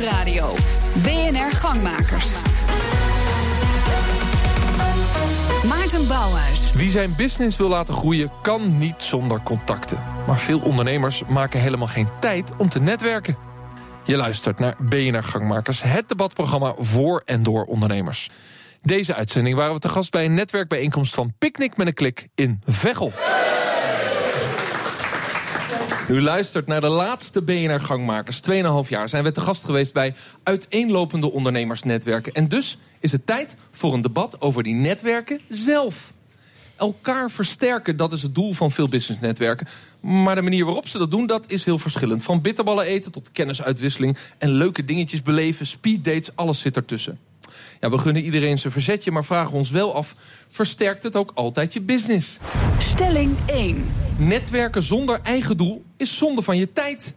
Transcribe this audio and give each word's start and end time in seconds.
Nieuwsradio. 0.00 0.54
BNR 1.02 1.50
Gangmakers. 1.50 2.32
Maarten 5.68 6.08
Bouwhuis. 6.08 6.72
Wie 6.72 6.90
zijn 6.90 7.14
business 7.16 7.56
wil 7.56 7.68
laten 7.68 7.94
groeien, 7.94 8.32
kan 8.42 8.78
niet 8.78 9.02
zonder 9.02 9.42
contacten. 9.42 10.02
Maar 10.26 10.38
veel 10.38 10.60
ondernemers 10.60 11.22
maken 11.28 11.60
helemaal 11.60 11.86
geen 11.86 12.08
tijd 12.20 12.52
om 12.56 12.68
te 12.68 12.80
netwerken. 12.80 13.36
Je 14.04 14.16
luistert 14.16 14.58
naar 14.58 14.76
BNR 14.78 15.22
Gangmakers, 15.22 15.82
het 15.82 16.08
debatprogramma 16.08 16.74
voor 16.78 17.22
en 17.24 17.42
door 17.42 17.64
ondernemers. 17.64 18.30
Deze 18.82 19.14
uitzending 19.14 19.56
waren 19.56 19.74
we 19.74 19.80
te 19.80 19.88
gast 19.88 20.10
bij 20.10 20.24
een 20.24 20.34
netwerkbijeenkomst 20.34 21.14
van 21.14 21.32
Picnic 21.38 21.76
met 21.76 21.86
een 21.86 21.94
Klik 21.94 22.28
in 22.34 22.62
Veghel. 22.66 23.12
U 26.10 26.22
luistert 26.22 26.66
naar 26.66 26.80
de 26.80 26.88
laatste 26.88 27.42
BNR 27.42 27.80
Gangmakers. 27.80 28.40
2,5 28.50 28.88
jaar 28.88 29.08
zijn 29.08 29.24
we 29.24 29.32
te 29.32 29.40
gast 29.40 29.64
geweest 29.64 29.92
bij 29.92 30.14
uiteenlopende 30.42 31.30
ondernemersnetwerken. 31.30 32.32
En 32.32 32.48
dus 32.48 32.78
is 33.00 33.12
het 33.12 33.26
tijd 33.26 33.56
voor 33.70 33.94
een 33.94 34.00
debat 34.00 34.40
over 34.40 34.62
die 34.62 34.74
netwerken 34.74 35.40
zelf. 35.48 36.12
Elkaar 36.76 37.30
versterken, 37.30 37.96
dat 37.96 38.12
is 38.12 38.22
het 38.22 38.34
doel 38.34 38.52
van 38.52 38.70
veel 38.70 38.88
businessnetwerken. 38.88 39.66
Maar 40.00 40.34
de 40.34 40.42
manier 40.42 40.64
waarop 40.64 40.88
ze 40.88 40.98
dat 40.98 41.10
doen, 41.10 41.26
dat 41.26 41.50
is 41.50 41.64
heel 41.64 41.78
verschillend. 41.78 42.22
Van 42.22 42.40
bitterballen 42.40 42.84
eten 42.84 43.12
tot 43.12 43.30
kennisuitwisseling 43.32 44.16
en 44.38 44.50
leuke 44.50 44.84
dingetjes 44.84 45.22
beleven, 45.22 45.66
speeddates, 45.66 46.36
alles 46.36 46.60
zit 46.60 46.76
ertussen. 46.76 47.18
Ja, 47.80 47.90
we 47.90 47.98
gunnen 47.98 48.22
iedereen 48.22 48.58
zijn 48.58 48.72
verzetje, 48.72 49.10
maar 49.10 49.24
vragen 49.24 49.52
ons 49.52 49.70
wel 49.70 49.94
af... 49.94 50.14
versterkt 50.48 51.02
het 51.02 51.16
ook 51.16 51.30
altijd 51.34 51.72
je 51.72 51.80
business? 51.80 52.38
Stelling 52.78 53.36
1. 53.46 53.86
Netwerken 54.16 54.82
zonder 54.82 55.20
eigen 55.22 55.56
doel 55.56 55.84
is 55.96 56.16
zonde 56.18 56.42
van 56.42 56.56
je 56.56 56.72
tijd. 56.72 57.14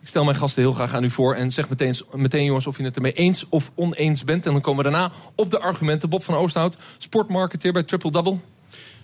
Ik 0.00 0.12
stel 0.12 0.24
mijn 0.24 0.36
gasten 0.36 0.62
heel 0.62 0.72
graag 0.72 0.94
aan 0.94 1.04
u 1.04 1.10
voor 1.10 1.34
en 1.34 1.52
zeg 1.52 1.68
meteen, 1.68 1.96
meteen 2.12 2.44
jongens 2.44 2.66
of 2.66 2.76
je 2.76 2.84
het 2.84 2.96
ermee 2.96 3.12
eens 3.12 3.48
of 3.48 3.72
oneens 3.74 4.24
bent. 4.24 4.46
En 4.46 4.52
dan 4.52 4.60
komen 4.60 4.84
we 4.84 4.90
daarna 4.90 5.12
op 5.34 5.50
de 5.50 5.58
argumenten. 5.58 6.08
Bob 6.08 6.22
van 6.22 6.34
Oosthout, 6.34 6.76
sportmarketeer 6.98 7.72
bij 7.72 7.82
Triple 7.82 8.10
Double. 8.10 8.38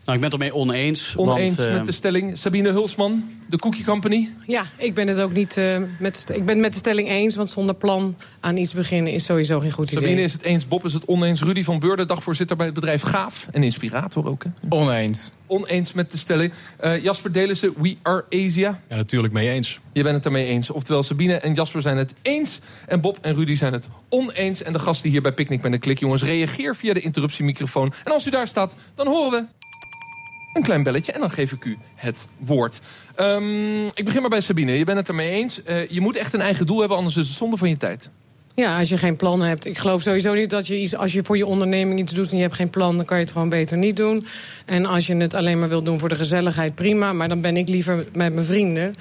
Nou, 0.04 0.18
ik 0.18 0.22
ben 0.22 0.32
het 0.32 0.32
ermee 0.32 0.54
oneens. 0.54 1.14
Oneens 1.16 1.56
want, 1.56 1.68
uh, 1.68 1.74
met 1.76 1.86
de 1.86 1.92
stelling. 1.92 2.38
Sabine 2.38 2.70
Hulsman, 2.70 3.24
de 3.48 3.56
Cookie 3.56 3.84
Company. 3.84 4.28
Ja, 4.46 4.64
ik 4.76 4.94
ben 4.94 5.08
het 5.08 5.20
ook 5.20 5.32
niet 5.32 5.56
uh, 5.56 5.78
met 5.98 6.22
de, 6.26 6.36
ik 6.36 6.44
ben 6.44 6.60
met 6.60 6.72
de 6.72 6.78
stelling 6.78 7.08
eens. 7.08 7.36
Want 7.36 7.50
zonder 7.50 7.74
plan 7.74 8.16
aan 8.40 8.56
iets 8.56 8.72
beginnen 8.72 9.12
is 9.12 9.24
sowieso 9.24 9.60
geen 9.60 9.70
goed 9.70 9.88
Sabine 9.88 10.10
idee. 10.10 10.24
is 10.24 10.32
het 10.32 10.42
eens, 10.42 10.68
Bob 10.68 10.84
is 10.84 10.92
het 10.92 11.04
oneens. 11.04 11.42
Rudy 11.42 11.62
van 11.62 11.78
Beurden, 11.78 12.06
dagvoorzitter 12.06 12.56
bij 12.56 12.66
het 12.66 12.74
bedrijf 12.74 13.02
Gaaf. 13.02 13.48
En 13.52 13.62
inspirator 13.62 14.28
ook. 14.28 14.44
Hè? 14.44 14.50
Oneens. 14.68 15.32
Oneens 15.46 15.92
met 15.92 16.10
de 16.10 16.18
stelling. 16.18 16.52
Uh, 16.84 17.02
Jasper 17.02 17.32
Delissen, 17.32 17.72
We 17.76 17.96
Are 18.02 18.24
Asia. 18.30 18.80
Ja, 18.88 18.96
natuurlijk 18.96 19.32
mee 19.32 19.48
eens. 19.48 19.80
Je 19.92 20.02
bent 20.02 20.14
het 20.14 20.24
ermee 20.24 20.46
eens. 20.46 20.70
Oftewel, 20.70 21.02
Sabine 21.02 21.34
en 21.34 21.54
Jasper 21.54 21.82
zijn 21.82 21.96
het 21.96 22.14
eens. 22.22 22.60
En 22.86 23.00
Bob 23.00 23.18
en 23.20 23.34
Rudy 23.34 23.54
zijn 23.54 23.72
het 23.72 23.88
oneens. 24.08 24.62
En 24.62 24.72
de 24.72 24.78
gasten 24.78 25.10
hier 25.10 25.22
bij 25.22 25.32
Picnic 25.32 25.62
met 25.62 25.72
een 25.72 25.80
klik. 25.80 25.98
Jongens, 25.98 26.22
reageer 26.22 26.76
via 26.76 26.94
de 26.94 27.00
interruptiemicrofoon. 27.00 27.92
En 28.04 28.12
als 28.12 28.26
u 28.26 28.30
daar 28.30 28.48
staat, 28.48 28.76
dan 28.94 29.06
horen 29.06 29.30
we 29.30 29.61
een 30.52 30.62
klein 30.62 30.82
belletje 30.82 31.12
en 31.12 31.20
dan 31.20 31.30
geef 31.30 31.52
ik 31.52 31.64
u 31.64 31.78
het 31.94 32.26
woord. 32.38 32.80
Um, 33.20 33.86
ik 33.86 34.04
begin 34.04 34.20
maar 34.20 34.30
bij 34.30 34.40
Sabine. 34.40 34.78
Je 34.78 34.84
bent 34.84 34.98
het 34.98 35.08
ermee 35.08 35.30
eens. 35.30 35.60
Uh, 35.66 35.88
je 35.88 36.00
moet 36.00 36.16
echt 36.16 36.34
een 36.34 36.40
eigen 36.40 36.66
doel 36.66 36.78
hebben, 36.78 36.96
anders 36.96 37.16
is 37.16 37.26
het 37.26 37.36
zonde 37.36 37.56
van 37.56 37.68
je 37.68 37.76
tijd. 37.76 38.10
Ja, 38.54 38.78
als 38.78 38.88
je 38.88 38.98
geen 38.98 39.16
plan 39.16 39.42
hebt. 39.42 39.64
Ik 39.64 39.78
geloof 39.78 40.02
sowieso 40.02 40.34
niet 40.34 40.50
dat 40.50 40.66
je 40.66 40.78
iets, 40.78 40.96
als 40.96 41.12
je 41.12 41.24
voor 41.24 41.36
je 41.36 41.46
onderneming 41.46 41.98
iets 41.98 42.12
doet 42.12 42.30
en 42.30 42.36
je 42.36 42.42
hebt 42.42 42.54
geen 42.54 42.70
plan, 42.70 42.96
dan 42.96 43.06
kan 43.06 43.16
je 43.16 43.22
het 43.22 43.32
gewoon 43.32 43.48
beter 43.48 43.76
niet 43.76 43.96
doen. 43.96 44.26
En 44.64 44.86
als 44.86 45.06
je 45.06 45.16
het 45.16 45.34
alleen 45.34 45.58
maar 45.58 45.68
wilt 45.68 45.84
doen 45.84 45.98
voor 45.98 46.08
de 46.08 46.14
gezelligheid, 46.14 46.74
prima. 46.74 47.12
Maar 47.12 47.28
dan 47.28 47.40
ben 47.40 47.56
ik 47.56 47.68
liever 47.68 47.96
met 47.96 48.34
mijn 48.34 48.46
vrienden. 48.46 48.94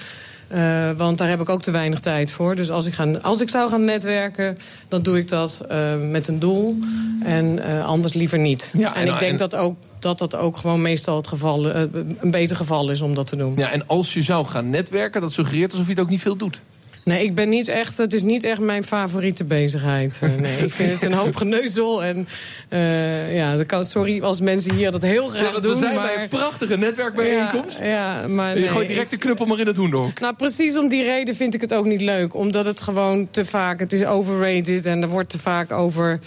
Uh, 0.54 0.90
want 0.98 1.18
daar 1.18 1.30
heb 1.30 1.40
ik 1.40 1.50
ook 1.50 1.62
te 1.62 1.72
weinig 1.72 2.00
tijd 2.00 2.32
voor. 2.32 2.56
Dus 2.56 2.72
als 2.72 2.86
ik, 2.86 2.94
ga, 2.94 3.12
als 3.22 3.42
ik 3.42 3.50
zou 3.50 3.70
gaan 3.70 3.86
netwerken, 3.86 4.58
dan 4.88 5.02
doe 5.02 5.18
ik 5.18 5.28
dat 5.28 5.66
uh, 5.72 5.94
met 6.10 6.28
een 6.28 6.40
doel. 6.40 6.80
En 7.24 7.60
uh, 7.60 7.86
anders 7.86 8.14
liever 8.14 8.40
niet. 8.40 8.72
Ja, 8.78 8.96
en, 8.96 9.08
en 9.08 9.14
ik 9.14 9.20
denk 9.20 9.32
en... 9.32 9.38
dat, 9.38 9.56
ook, 9.56 9.76
dat 10.00 10.20
dat 10.20 10.36
ook 10.36 10.58
gewoon 10.58 10.82
meestal 10.82 11.16
het 11.18 11.28
geval, 11.28 11.66
een 11.66 12.32
beter 12.32 12.56
geval 12.56 12.90
is 12.90 13.02
om 13.02 13.16
dat 13.16 13.28
te 13.28 13.36
doen. 13.36 13.54
Ja, 13.56 13.72
en 13.72 13.88
als 13.88 14.14
je 14.14 14.22
zou 14.22 14.46
gaan 14.46 14.70
netwerken, 14.70 15.22
dat 15.22 15.32
suggereert 15.32 15.72
alsof 15.72 15.86
je 15.86 15.92
het 15.92 16.02
ook 16.02 16.10
niet 16.10 16.22
veel 16.22 16.36
doet. 16.36 16.62
Nee, 17.04 17.24
ik 17.24 17.36
ben 17.36 17.50
niet 17.50 17.68
echt. 17.68 17.98
Het 17.98 18.14
is 18.14 18.22
niet 18.22 18.44
echt 18.44 18.60
mijn 18.60 18.84
favoriete 18.84 19.44
bezigheid. 19.44 20.20
Uh, 20.24 20.36
nee, 20.36 20.58
ik 20.58 20.74
vind 20.74 20.92
het 20.92 21.04
een 21.04 21.14
hoop 21.14 21.36
geneuzel. 21.36 22.04
En 22.04 22.28
uh, 22.70 23.36
ja, 23.36 23.56
dat 23.56 23.66
kan, 23.66 23.86
sorry 23.86 24.22
als 24.22 24.42
mensen 24.42 24.74
hier 24.74 24.92
dat 24.92 25.02
heel 25.02 25.28
graag 25.28 25.54
ja, 25.54 25.60
doen. 25.60 25.72
We 25.72 25.78
zijn 25.78 25.96
maar... 25.96 26.14
bij 26.14 26.24
een 26.24 26.30
prachtige 26.30 26.78
netwerkbijeenkomst. 26.78 27.80
Ja, 27.80 27.86
ja 27.86 28.28
maar 28.28 28.54
nee. 28.54 28.64
je 28.64 28.70
gooit 28.70 28.88
direct 28.88 29.12
de 29.12 29.18
knuppel 29.18 29.46
maar 29.46 29.60
in 29.60 29.68
het 29.68 29.78
hoendok. 29.78 30.20
Nou, 30.20 30.36
precies 30.36 30.78
om 30.78 30.88
die 30.88 31.04
reden 31.04 31.36
vind 31.36 31.54
ik 31.54 31.62
het 31.62 31.74
ook 31.74 31.86
niet 31.86 32.02
leuk. 32.02 32.36
Omdat 32.36 32.66
het 32.66 32.82
gewoon 32.82 33.28
te 33.32 33.46
vaak, 33.46 33.80
het 33.80 33.94
is 33.94 34.06
overrated. 34.06 34.86
En 34.86 35.02
er 35.02 35.10
wordt 35.10 35.30
te 35.30 35.40
vaak 35.40 35.72
over 35.72 36.20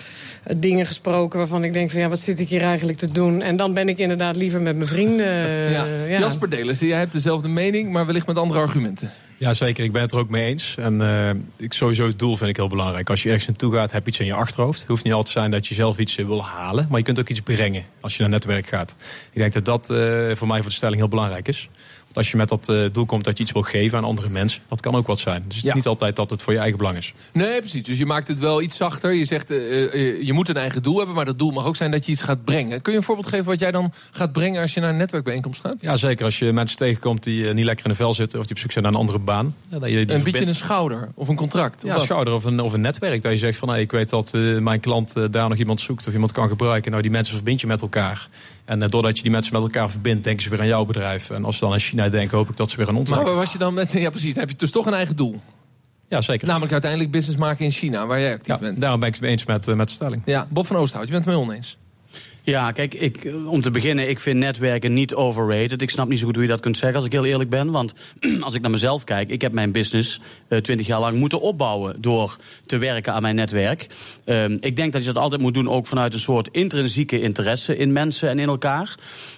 dingen 0.57 0.87
gesproken 0.87 1.39
waarvan 1.39 1.65
ik 1.65 1.73
denk 1.73 1.91
van 1.91 2.01
ja, 2.01 2.09
wat 2.09 2.21
zit 2.21 2.41
ik 2.41 2.49
hier 2.49 2.63
eigenlijk 2.63 2.99
te 2.99 3.13
doen? 3.13 3.43
En 3.43 3.57
dan 3.57 3.75
ben 3.75 3.89
ik 3.89 3.99
inderdaad 3.99 4.37
liever 4.37 4.61
met 4.61 4.77
mijn 4.77 4.89
vrienden. 4.89 5.27
Ja. 5.71 5.85
ja. 6.09 6.19
Jasper 6.19 6.51
Delissen, 6.51 6.87
jij 6.87 6.99
hebt 6.99 7.13
dezelfde 7.13 7.49
mening, 7.49 7.93
maar 7.93 8.07
wellicht 8.07 8.27
met 8.27 8.39
andere 8.39 8.61
argumenten. 8.61 9.11
Ja, 9.45 9.53
zeker. 9.53 9.85
Ik 9.85 9.93
ben 9.93 10.03
het 10.03 10.13
er 10.13 10.19
ook 10.19 10.31
mee 10.31 10.47
eens. 10.47 10.77
En 10.77 11.01
uh, 11.01 11.31
ik, 11.57 11.73
sowieso 11.73 12.07
het 12.07 12.19
doel 12.19 12.37
vind 12.37 12.51
ik 12.51 12.57
heel 12.57 12.69
belangrijk. 12.69 13.11
Als 13.11 13.23
je 13.23 13.29
ergens 13.29 13.47
naartoe 13.47 13.73
gaat, 13.73 13.93
heb 13.93 14.05
je 14.05 14.11
iets 14.11 14.21
in 14.21 14.27
je 14.27 14.35
achterhoofd. 14.35 14.79
Het 14.79 14.89
hoeft 14.89 15.05
niet 15.05 15.13
altijd 15.13 15.35
te 15.35 15.41
zijn 15.41 15.51
dat 15.51 15.67
je 15.67 15.75
zelf 15.75 15.99
iets 15.99 16.15
wil 16.15 16.45
halen. 16.45 16.87
Maar 16.89 16.99
je 16.99 17.05
kunt 17.05 17.19
ook 17.19 17.29
iets 17.29 17.41
brengen 17.41 17.85
als 18.01 18.17
je 18.17 18.23
naar 18.23 18.31
netwerk 18.31 18.67
gaat. 18.67 18.97
Ik 19.31 19.41
denk 19.41 19.53
dat 19.53 19.65
dat 19.65 19.91
uh, 19.91 20.35
voor 20.35 20.47
mij 20.47 20.61
voor 20.61 20.69
de 20.69 20.77
stelling 20.77 20.99
heel 20.99 21.09
belangrijk 21.09 21.49
is. 21.49 21.69
Als 22.15 22.31
je 22.31 22.37
met 22.37 22.49
dat 22.49 22.69
uh, 22.69 22.87
doel 22.93 23.07
komt 23.07 23.25
dat 23.25 23.37
je 23.37 23.43
iets 23.43 23.53
wil 23.53 23.63
geven 23.63 23.99
aan 23.99 24.05
andere 24.05 24.29
mensen, 24.29 24.63
dat 24.69 24.81
kan 24.81 24.95
ook 24.95 25.07
wat 25.07 25.19
zijn. 25.19 25.45
Dus 25.47 25.57
het 25.57 25.65
is 25.65 25.71
ja. 25.71 25.75
niet 25.75 25.87
altijd 25.87 26.17
dat 26.17 26.31
het 26.31 26.43
voor 26.43 26.53
je 26.53 26.59
eigen 26.59 26.79
belang 26.79 26.97
is. 26.97 27.13
Nee, 27.33 27.59
precies. 27.59 27.83
Dus 27.83 27.99
je 27.99 28.07
maakt 28.07 28.29
het 28.29 28.39
wel 28.39 28.63
iets 28.63 28.77
zachter. 28.77 29.13
Je 29.13 29.25
zegt, 29.25 29.51
uh, 29.51 30.23
je 30.23 30.33
moet 30.33 30.49
een 30.49 30.57
eigen 30.57 30.83
doel 30.83 30.97
hebben, 30.97 31.15
maar 31.15 31.25
dat 31.25 31.39
doel 31.39 31.51
mag 31.51 31.67
ook 31.67 31.77
zijn 31.77 31.91
dat 31.91 32.07
je 32.07 32.13
iets 32.13 32.23
gaat 32.23 32.45
brengen. 32.45 32.83
Kun 32.83 32.93
je 32.93 32.99
een 32.99 33.05
voorbeeld 33.05 33.27
geven 33.27 33.47
wat 33.47 33.61
jij 33.61 33.71
dan 33.71 33.93
gaat 34.11 34.33
brengen 34.33 34.61
als 34.61 34.75
je 34.75 34.81
naar 34.81 34.91
een 34.91 34.97
netwerkbijeenkomst 34.97 35.61
gaat? 35.61 35.77
Ja, 35.81 35.97
zeker. 35.97 36.25
Als 36.25 36.39
je 36.39 36.53
mensen 36.53 36.77
tegenkomt 36.77 37.23
die 37.23 37.53
niet 37.53 37.65
lekker 37.65 37.85
in 37.85 37.91
de 37.91 37.97
vel 37.97 38.15
zitten 38.15 38.39
of 38.39 38.45
die 38.45 38.55
op 38.55 38.61
zoek 38.61 38.73
zijn 38.73 38.85
naar 38.85 38.93
een 38.93 38.99
andere 38.99 39.19
baan. 39.19 39.55
Ja, 39.69 39.79
dat 39.79 39.91
je 39.91 40.05
die 40.05 40.17
een 40.17 40.23
beetje 40.23 40.47
een 40.47 40.55
schouder 40.55 41.09
of 41.15 41.29
een 41.29 41.37
contract? 41.37 41.83
Ja, 41.83 41.95
een 41.95 42.01
schouder 42.01 42.35
of 42.35 42.45
een, 42.45 42.61
of 42.61 42.73
een 42.73 42.81
netwerk. 42.81 43.23
Dat 43.23 43.33
je 43.33 43.39
zegt 43.39 43.59
van, 43.59 43.69
hey, 43.69 43.81
ik 43.81 43.91
weet 43.91 44.11
dat 44.11 44.33
mijn 44.61 44.81
klant 44.81 45.15
daar 45.31 45.49
nog 45.49 45.59
iemand 45.59 45.81
zoekt 45.81 46.07
of 46.07 46.13
iemand 46.13 46.33
kan 46.33 46.49
gebruiken. 46.49 46.91
Nou, 46.91 47.03
die 47.03 47.11
mensen 47.11 47.35
verbind 47.35 47.61
je 47.61 47.67
met 47.67 47.81
elkaar. 47.81 48.29
En 48.65 48.81
doordat 48.81 49.17
je 49.17 49.23
die 49.23 49.33
mensen 49.33 49.53
met 49.53 49.63
elkaar 49.63 49.91
verbindt, 49.91 50.25
denken 50.25 50.43
ze 50.43 50.51
weer 50.51 50.61
aan 50.61 50.67
jouw 50.67 50.85
bedrijf. 50.85 51.31
En 51.31 51.45
als 51.45 51.59
ze 51.59 51.65
dan 51.65 51.73
aan 51.73 51.81
China 51.81 52.09
denken, 52.09 52.37
hoop 52.37 52.49
ik 52.49 52.57
dat 52.57 52.71
ze 52.71 52.77
weer 52.77 52.89
aan 52.89 52.97
ons 52.97 53.11
Maar 53.11 53.25
was 53.25 53.53
je 53.53 53.59
dan 53.59 53.75
met, 53.75 53.93
ja 53.93 54.11
precies, 54.11 54.37
heb 54.37 54.49
je 54.49 54.57
dus 54.57 54.71
toch 54.71 54.87
een 54.87 54.95
eigen 54.95 55.17
doel? 55.17 55.41
Ja, 56.09 56.21
zeker. 56.21 56.47
Namelijk 56.47 56.73
uiteindelijk 56.73 57.11
business 57.11 57.39
maken 57.39 57.65
in 57.65 57.71
China, 57.71 58.07
waar 58.07 58.21
jij 58.21 58.33
actief 58.33 58.55
ja, 58.55 58.61
bent. 58.61 58.81
Daarom 58.81 59.01
ben 59.01 59.09
ik 59.09 59.15
het 59.15 59.25
eens 59.25 59.45
met, 59.45 59.67
met 59.67 59.89
de 59.89 59.95
stelling. 59.95 60.23
Ja, 60.25 60.47
Bob 60.51 60.67
van 60.67 60.77
Oosthout, 60.77 61.05
je 61.05 61.13
bent 61.13 61.25
het 61.25 61.35
mee 61.35 61.43
oneens. 61.43 61.79
Ja, 62.47 62.73
kijk, 62.73 62.95
ik, 62.95 63.33
om 63.47 63.61
te 63.61 63.71
beginnen, 63.71 64.09
ik 64.09 64.21
vind 64.21 64.39
netwerken 64.39 64.93
niet 64.93 65.15
overrated. 65.15 65.83
Ik 65.83 65.91
snap 65.91 66.09
niet 66.09 66.19
zo 66.19 66.25
goed 66.25 66.35
hoe 66.35 66.45
je 66.45 66.51
dat 66.51 66.61
kunt 66.61 66.77
zeggen, 66.77 66.97
als 66.97 67.07
ik 67.07 67.13
heel 67.13 67.25
eerlijk 67.25 67.51
ben. 67.51 67.71
Want 67.71 67.95
als 68.41 68.55
ik 68.55 68.61
naar 68.61 68.71
mezelf 68.71 69.05
kijk, 69.05 69.31
ik 69.31 69.41
heb 69.41 69.53
mijn 69.53 69.73
business 69.73 70.21
twintig 70.49 70.81
uh, 70.81 70.87
jaar 70.87 71.01
lang 71.01 71.19
moeten 71.19 71.41
opbouwen... 71.41 71.97
door 72.01 72.37
te 72.67 72.79
werken 72.79 73.13
aan 73.13 73.23
mijn 73.23 73.35
netwerk. 73.35 73.87
Uh, 74.25 74.45
ik 74.45 74.77
denk 74.77 74.93
dat 74.93 75.05
je 75.05 75.13
dat 75.13 75.23
altijd 75.23 75.41
moet 75.41 75.55
doen, 75.55 75.69
ook 75.69 75.87
vanuit 75.87 76.15
een 76.15 76.21
soort 76.21 76.49
intrinsieke 76.53 77.21
interesse... 77.21 77.77
in 77.77 77.93
mensen 77.93 78.29
en 78.29 78.39
in 78.39 78.49
elkaar. 78.49 78.95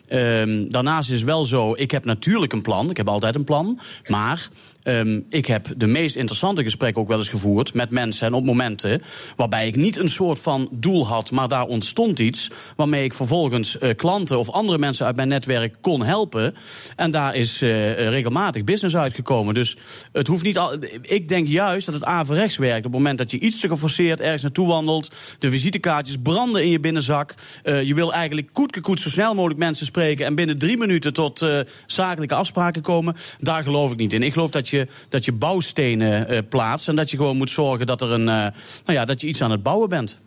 Uh, 0.08 0.70
daarnaast 0.70 1.10
is 1.10 1.22
wel 1.22 1.44
zo, 1.44 1.74
ik 1.74 1.90
heb 1.90 2.04
natuurlijk 2.04 2.52
een 2.52 2.62
plan. 2.62 2.90
Ik 2.90 2.96
heb 2.96 3.08
altijd 3.08 3.34
een 3.34 3.44
plan, 3.44 3.80
maar... 4.06 4.48
Um, 4.88 5.26
ik 5.28 5.46
heb 5.46 5.66
de 5.76 5.86
meest 5.86 6.16
interessante 6.16 6.62
gesprekken 6.62 7.02
ook 7.02 7.08
wel 7.08 7.18
eens 7.18 7.28
gevoerd 7.28 7.74
met 7.74 7.90
mensen 7.90 8.26
en 8.26 8.34
op 8.34 8.44
momenten 8.44 9.02
waarbij 9.36 9.66
ik 9.66 9.76
niet 9.76 9.98
een 9.98 10.08
soort 10.08 10.40
van 10.40 10.68
doel 10.72 11.06
had, 11.06 11.30
maar 11.30 11.48
daar 11.48 11.64
ontstond 11.64 12.18
iets 12.18 12.50
waarmee 12.76 13.04
ik 13.04 13.14
vervolgens 13.14 13.76
uh, 13.80 13.94
klanten 13.94 14.38
of 14.38 14.50
andere 14.50 14.78
mensen 14.78 15.06
uit 15.06 15.16
mijn 15.16 15.28
netwerk 15.28 15.76
kon 15.80 16.04
helpen. 16.04 16.54
En 16.96 17.10
daar 17.10 17.34
is 17.34 17.62
uh, 17.62 18.08
regelmatig 18.08 18.64
business 18.64 18.96
uitgekomen. 18.96 19.54
Dus 19.54 19.76
het 20.12 20.26
hoeft 20.26 20.42
niet 20.42 20.58
al. 20.58 20.74
Ik 21.02 21.28
denk 21.28 21.46
juist 21.46 21.86
dat 21.86 21.94
het 21.94 22.04
averechts 22.04 22.56
werkt. 22.56 22.86
Op 22.86 22.92
het 22.92 23.00
moment 23.00 23.18
dat 23.18 23.30
je 23.30 23.38
iets 23.38 23.60
te 23.60 23.68
geforceerd 23.68 24.20
ergens 24.20 24.42
naartoe 24.42 24.66
wandelt, 24.66 25.10
de 25.38 25.50
visitekaartjes 25.50 26.16
branden 26.22 26.62
in 26.62 26.70
je 26.70 26.80
binnenzak. 26.80 27.34
Uh, 27.64 27.82
je 27.82 27.94
wil 27.94 28.12
eigenlijk 28.12 28.48
koetkekoet 28.52 29.00
zo 29.00 29.08
snel 29.08 29.34
mogelijk 29.34 29.60
mensen 29.60 29.86
spreken 29.86 30.26
en 30.26 30.34
binnen 30.34 30.58
drie 30.58 30.78
minuten 30.78 31.12
tot 31.12 31.46
zakelijke 31.86 32.34
afspraken 32.34 32.82
komen. 32.82 33.16
Daar 33.40 33.62
geloof 33.62 33.90
ik 33.90 33.96
niet 33.96 34.12
in. 34.12 34.22
Ik 34.22 34.32
geloof 34.32 34.50
dat 34.50 34.68
je 34.68 34.74
dat 35.08 35.24
je 35.24 35.32
bouwstenen 35.32 36.32
uh, 36.32 36.38
plaatst. 36.48 36.88
En 36.88 36.96
dat 36.96 37.10
je 37.10 37.16
gewoon 37.16 37.36
moet 37.36 37.50
zorgen 37.50 37.86
dat, 37.86 38.00
er 38.00 38.12
een, 38.12 38.20
uh, 38.20 38.26
nou 38.26 38.52
ja, 38.84 39.04
dat 39.04 39.20
je 39.20 39.26
iets 39.26 39.42
aan 39.42 39.50
het 39.50 39.62
bouwen 39.62 39.88
bent. 39.88 40.18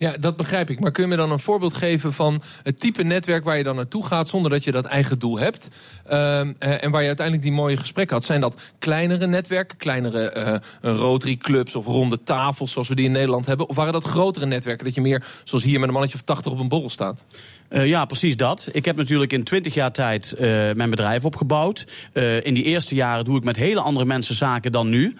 Ja, 0.00 0.16
dat 0.20 0.36
begrijp 0.36 0.70
ik. 0.70 0.80
Maar 0.80 0.90
kun 0.90 1.02
je 1.02 1.08
me 1.08 1.16
dan 1.16 1.30
een 1.30 1.38
voorbeeld 1.38 1.74
geven 1.74 2.12
van 2.12 2.42
het 2.62 2.80
type 2.80 3.02
netwerk 3.02 3.44
waar 3.44 3.56
je 3.56 3.62
dan 3.62 3.76
naartoe 3.76 4.06
gaat 4.06 4.28
zonder 4.28 4.50
dat 4.50 4.64
je 4.64 4.72
dat 4.72 4.84
eigen 4.84 5.18
doel 5.18 5.38
hebt? 5.38 5.68
Uh, 6.10 6.40
en 6.58 6.90
waar 6.90 7.00
je 7.00 7.06
uiteindelijk 7.06 7.46
die 7.46 7.52
mooie 7.52 7.76
gesprekken 7.76 8.16
had. 8.16 8.24
Zijn 8.24 8.40
dat 8.40 8.72
kleinere 8.78 9.26
netwerken, 9.26 9.76
kleinere 9.76 10.60
uh, 10.82 10.94
Rotary 10.96 11.36
clubs 11.36 11.76
of 11.76 11.86
ronde 11.86 12.22
tafels 12.22 12.72
zoals 12.72 12.88
we 12.88 12.94
die 12.94 13.04
in 13.04 13.12
Nederland 13.12 13.46
hebben? 13.46 13.68
Of 13.68 13.76
waren 13.76 13.92
dat 13.92 14.04
grotere 14.04 14.46
netwerken 14.46 14.84
dat 14.84 14.94
je 14.94 15.00
meer 15.00 15.24
zoals 15.44 15.64
hier 15.64 15.78
met 15.78 15.88
een 15.88 15.94
mannetje 15.94 16.16
of 16.18 16.24
80 16.24 16.52
op 16.52 16.58
een 16.58 16.68
borrel 16.68 16.90
staat? 16.90 17.24
Uh, 17.70 17.86
ja, 17.86 18.04
precies 18.04 18.36
dat. 18.36 18.68
Ik 18.72 18.84
heb 18.84 18.96
natuurlijk 18.96 19.32
in 19.32 19.44
twintig 19.44 19.74
jaar 19.74 19.92
tijd 19.92 20.34
uh, 20.34 20.40
mijn 20.72 20.90
bedrijf 20.90 21.24
opgebouwd. 21.24 21.86
Uh, 22.12 22.44
in 22.44 22.54
die 22.54 22.64
eerste 22.64 22.94
jaren 22.94 23.24
doe 23.24 23.36
ik 23.36 23.44
met 23.44 23.56
hele 23.56 23.80
andere 23.80 24.06
mensen 24.06 24.34
zaken 24.34 24.72
dan 24.72 24.88
nu. 24.88 25.16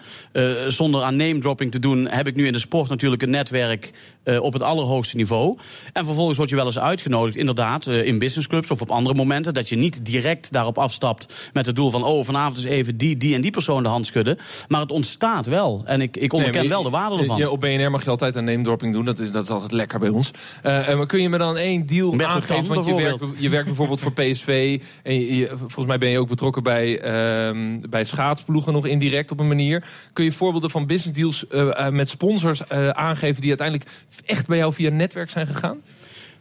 zonder 0.67 1.03
aan 1.03 1.15
name 1.15 1.39
dropping 1.39 1.71
te 1.71 1.79
doen, 1.79 2.07
heb 2.07 2.27
ik 2.27 2.35
nu 2.35 2.45
in 2.45 2.53
de 2.53 2.59
sport 2.59 2.89
natuurlijk 2.89 3.21
een 3.21 3.29
netwerk 3.29 3.91
op 4.39 4.53
het 4.53 4.61
allerhoogste 4.61 5.15
niveau. 5.15 5.57
En 5.93 6.05
vervolgens 6.05 6.37
word 6.37 6.49
je 6.49 6.55
wel 6.55 6.65
eens 6.65 6.79
uitgenodigd, 6.79 7.35
inderdaad, 7.35 7.87
in 7.87 8.19
businessclubs 8.19 8.71
of 8.71 8.81
op 8.81 8.89
andere 8.89 9.15
momenten. 9.15 9.53
Dat 9.53 9.69
je 9.69 9.75
niet 9.75 10.05
direct 10.05 10.51
daarop 10.51 10.77
afstapt 10.77 11.49
met 11.53 11.65
het 11.65 11.75
doel 11.75 11.89
van: 11.89 12.03
oh, 12.03 12.25
vanavond 12.25 12.57
is 12.57 12.63
even 12.63 12.97
die, 12.97 13.17
die 13.17 13.35
en 13.35 13.41
die 13.41 13.51
persoon 13.51 13.83
de 13.83 13.89
hand 13.89 14.05
schudden. 14.05 14.37
Maar 14.67 14.81
het 14.81 14.91
ontstaat 14.91 15.45
wel. 15.45 15.83
En 15.85 16.01
ik, 16.01 16.17
ik 16.17 16.33
onderken 16.33 16.69
wel 16.69 16.83
de 16.83 16.89
waarde 16.89 17.17
ervan. 17.17 17.37
Je, 17.37 17.49
op 17.49 17.59
BNR 17.59 17.91
mag 17.91 18.03
je 18.03 18.09
altijd 18.09 18.35
een 18.35 18.43
name 18.43 18.63
dropping 18.63 18.93
doen. 18.93 19.05
Dat 19.05 19.19
is, 19.19 19.31
dat 19.31 19.43
is 19.43 19.49
altijd 19.49 19.71
lekker 19.71 19.99
bij 19.99 20.09
ons. 20.09 20.31
maar 20.63 21.05
kun 21.05 21.21
je 21.21 21.29
me 21.29 21.37
dan 21.37 21.57
één 21.57 21.85
deal 21.85 22.23
aan 22.23 22.40
want 22.47 22.85
je 22.85 22.95
werkt, 22.95 23.23
je 23.37 23.49
werkt 23.49 23.65
bijvoorbeeld 23.65 23.99
voor 23.99 24.13
PSV. 24.13 24.81
En 25.03 25.35
je, 25.35 25.47
volgens 25.47 25.85
mij 25.85 25.97
ben 25.97 26.09
je 26.09 26.19
ook 26.19 26.27
betrokken 26.27 26.63
bij, 26.63 26.89
uh, 26.89 27.79
bij 27.89 28.05
schaatsploegen 28.05 28.73
nog 28.73 28.85
indirect 28.85 29.31
op 29.31 29.39
een 29.39 29.47
manier. 29.47 29.83
Kun 30.13 30.25
je 30.25 30.31
voorbeelden 30.31 30.69
van 30.69 30.85
business 30.85 31.19
deals 31.19 31.45
uh, 31.51 31.89
met 31.89 32.09
sponsors 32.09 32.61
uh, 32.71 32.89
aangeven... 32.89 33.41
die 33.41 33.49
uiteindelijk 33.49 33.89
echt 34.25 34.47
bij 34.47 34.57
jou 34.57 34.73
via 34.73 34.89
netwerk 34.89 35.29
zijn 35.29 35.47
gegaan? 35.47 35.81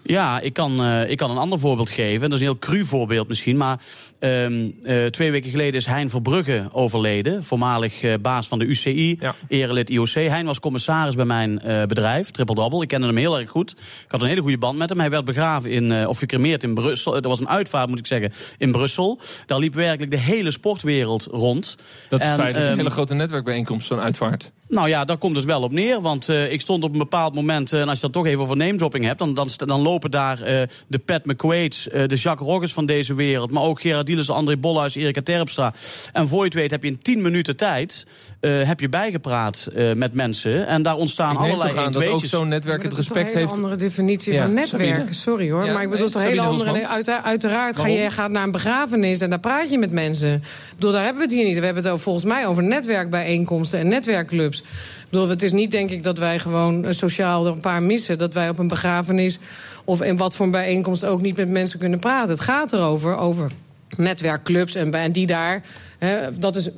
Ja, 0.03 0.41
ik 0.41 0.53
kan, 0.53 0.81
uh, 0.81 1.11
ik 1.11 1.17
kan 1.17 1.31
een 1.31 1.37
ander 1.37 1.59
voorbeeld 1.59 1.91
geven. 1.91 2.21
Dat 2.21 2.33
is 2.39 2.47
een 2.47 2.51
heel 2.51 2.59
cru 2.59 2.85
voorbeeld 2.85 3.29
misschien. 3.29 3.57
Maar 3.57 3.81
um, 4.21 4.75
uh, 4.83 5.07
twee 5.07 5.31
weken 5.31 5.51
geleden 5.51 5.75
is 5.75 5.87
Hein 5.87 6.11
Verbrugge 6.11 6.69
overleden. 6.73 7.45
Voormalig 7.45 8.03
uh, 8.03 8.15
baas 8.21 8.49
van 8.49 8.59
de 8.59 8.65
UCI, 8.65 9.17
ja. 9.21 9.35
erelid 9.49 9.91
IOC. 9.91 10.09
Hein 10.09 10.47
was 10.47 10.61
commissaris 10.61 11.15
bij 11.15 11.25
mijn 11.25 11.63
bedrijf, 11.89 12.31
Triple 12.31 12.55
Double. 12.55 12.83
Ik 12.83 12.89
kende 12.89 13.07
hem 13.07 13.17
heel 13.17 13.39
erg 13.39 13.51
goed. 13.51 13.71
Ik 14.05 14.11
had 14.11 14.23
een 14.23 14.29
hele 14.29 14.41
goede 14.41 14.59
band 14.59 14.79
met 14.79 14.89
hem. 14.89 14.99
Hij 14.99 15.11
werd 15.11 15.25
begraven 15.25 15.71
in, 15.71 16.07
of 16.07 16.19
gecremeerd 16.19 16.63
in 16.63 16.75
Brussel. 16.75 17.17
Er 17.17 17.29
was 17.29 17.41
een 17.41 17.49
uitvaart, 17.49 17.89
moet 17.89 17.99
ik 17.99 18.07
zeggen, 18.07 18.33
in 18.59 18.73
Brussel. 18.73 19.21
Daar 19.47 19.59
liep 19.59 19.75
werkelijk 19.75 20.11
de 20.11 20.19
hele 20.19 20.51
sportwereld 20.51 21.29
rond. 21.31 21.77
Dat 22.09 22.21
is 22.21 22.27
en, 22.29 22.41
um, 22.41 22.57
een 22.57 22.77
hele 22.77 22.91
grote 22.91 23.15
netwerkbijeenkomst, 23.15 23.87
zo'n 23.87 24.01
uitvaart. 24.01 24.53
Nou 24.71 24.89
ja, 24.89 25.05
daar 25.05 25.19
komt 25.19 25.37
het 25.37 25.45
wel 25.45 25.63
op 25.63 25.73
neer. 25.73 26.01
Want 26.01 26.29
ik 26.29 26.61
stond 26.61 26.85
op 26.85 26.93
een 26.93 26.99
bepaald 26.99 27.35
moment, 27.35 27.73
en 27.73 27.89
als 27.89 27.95
je 27.95 28.01
dat 28.01 28.13
toch 28.13 28.27
even 28.27 28.41
over 28.41 28.57
name 28.57 28.77
dropping 28.77 29.05
hebt, 29.05 29.19
dan, 29.19 29.35
dan, 29.35 29.49
dan 29.57 29.81
lopen 29.81 30.11
daar 30.11 30.39
uh, 30.41 30.63
de 30.87 30.99
Pat 30.99 31.25
McQuaid's, 31.25 31.87
uh, 31.87 31.93
de 32.07 32.15
Jacques 32.15 32.49
Roggers 32.49 32.73
van 32.73 32.87
deze 32.87 33.15
wereld. 33.15 33.51
Maar 33.51 33.63
ook 33.63 33.81
Gerard 33.81 34.07
Dielers, 34.07 34.31
André 34.31 34.57
Bolhuis, 34.57 34.95
Erika 34.95 35.21
Terpstra. 35.23 35.73
En 36.13 36.29
voor 36.29 36.39
je 36.39 36.45
het 36.45 36.55
weet 36.55 36.71
heb 36.71 36.83
je 36.83 36.89
in 36.89 36.99
10 36.99 37.23
minuten 37.23 37.57
tijd 37.57 38.07
uh, 38.41 38.67
heb 38.67 38.81
je 38.81 38.89
bijgepraat 38.89 39.69
met 39.95 40.15
mensen. 40.15 40.67
En 40.67 40.83
daar 40.83 40.97
ontstaan 40.97 41.33
ik 41.33 41.39
allerlei 41.39 41.79
aan 41.79 41.93
dat 41.93 42.07
ook 42.07 42.25
zo'n 42.25 42.49
netwerk 42.49 42.83
het 42.83 42.93
respect 42.93 43.35
heeft. 43.35 43.35
Dat 43.35 43.45
is 43.45 43.51
een 43.51 43.65
andere 43.65 43.77
definitie 43.77 44.33
ja, 44.33 44.43
van 44.43 44.55
netwerken. 44.55 45.15
Sorry 45.15 45.51
hoor. 45.51 45.65
Ja, 45.65 45.73
maar 45.73 45.83
ik 45.83 45.91
bedoel, 45.91 46.05
nee, 46.05 46.15
toch 46.15 46.23
een 46.23 46.29
hele 46.29 46.41
andere... 46.41 46.89
Uit, 46.89 47.11
uiteraard 47.11 47.77
ga 47.77 47.87
je 47.87 48.11
gaat 48.11 48.31
naar 48.31 48.43
een 48.43 48.51
begrafenis 48.51 49.21
en 49.21 49.31
daar 49.31 49.41
praat 49.41 49.71
je 49.71 49.79
met 49.79 49.91
mensen. 49.91 50.35
Ik 50.35 50.43
bedoel, 50.75 50.93
daar 50.93 51.05
hebben 51.05 51.23
we 51.23 51.29
het 51.29 51.37
hier 51.37 51.47
niet. 51.47 51.59
We 51.59 51.65
hebben 51.65 51.83
het 51.83 51.93
over, 51.93 52.05
volgens 52.05 52.25
mij 52.25 52.47
over 52.47 52.63
netwerkbijeenkomsten 52.63 53.79
en 53.79 53.89
netwerkclubs. 53.89 54.60
Ik 54.61 55.17
bedoel, 55.17 55.29
het 55.29 55.43
is 55.43 55.53
niet 55.53 55.71
denk 55.71 55.91
ik 55.91 56.03
dat 56.03 56.19
wij 56.19 56.39
gewoon 56.39 56.95
sociaal 56.95 57.47
er 57.47 57.53
een 57.53 57.61
paar 57.61 57.83
missen. 57.83 58.19
Dat 58.19 58.35
wij 58.35 58.49
op 58.49 58.59
een 58.59 58.69
begrafenis 58.69 59.39
of 59.85 60.03
in 60.03 60.17
wat 60.17 60.37
voor 60.37 60.47
een 60.47 60.53
bijeenkomst 60.53 61.05
ook 61.05 61.21
niet 61.21 61.37
met 61.37 61.49
mensen 61.49 61.79
kunnen 61.79 61.99
praten. 61.99 62.31
Het 62.31 62.41
gaat 62.41 62.73
erover, 62.73 63.17
over 63.17 63.51
netwerkclubs 63.97 64.75
en, 64.75 64.93
en 64.93 65.13
die 65.13 65.27
daar 65.27 65.63
He, 66.01 66.39
dat 66.39 66.57
is 66.57 66.69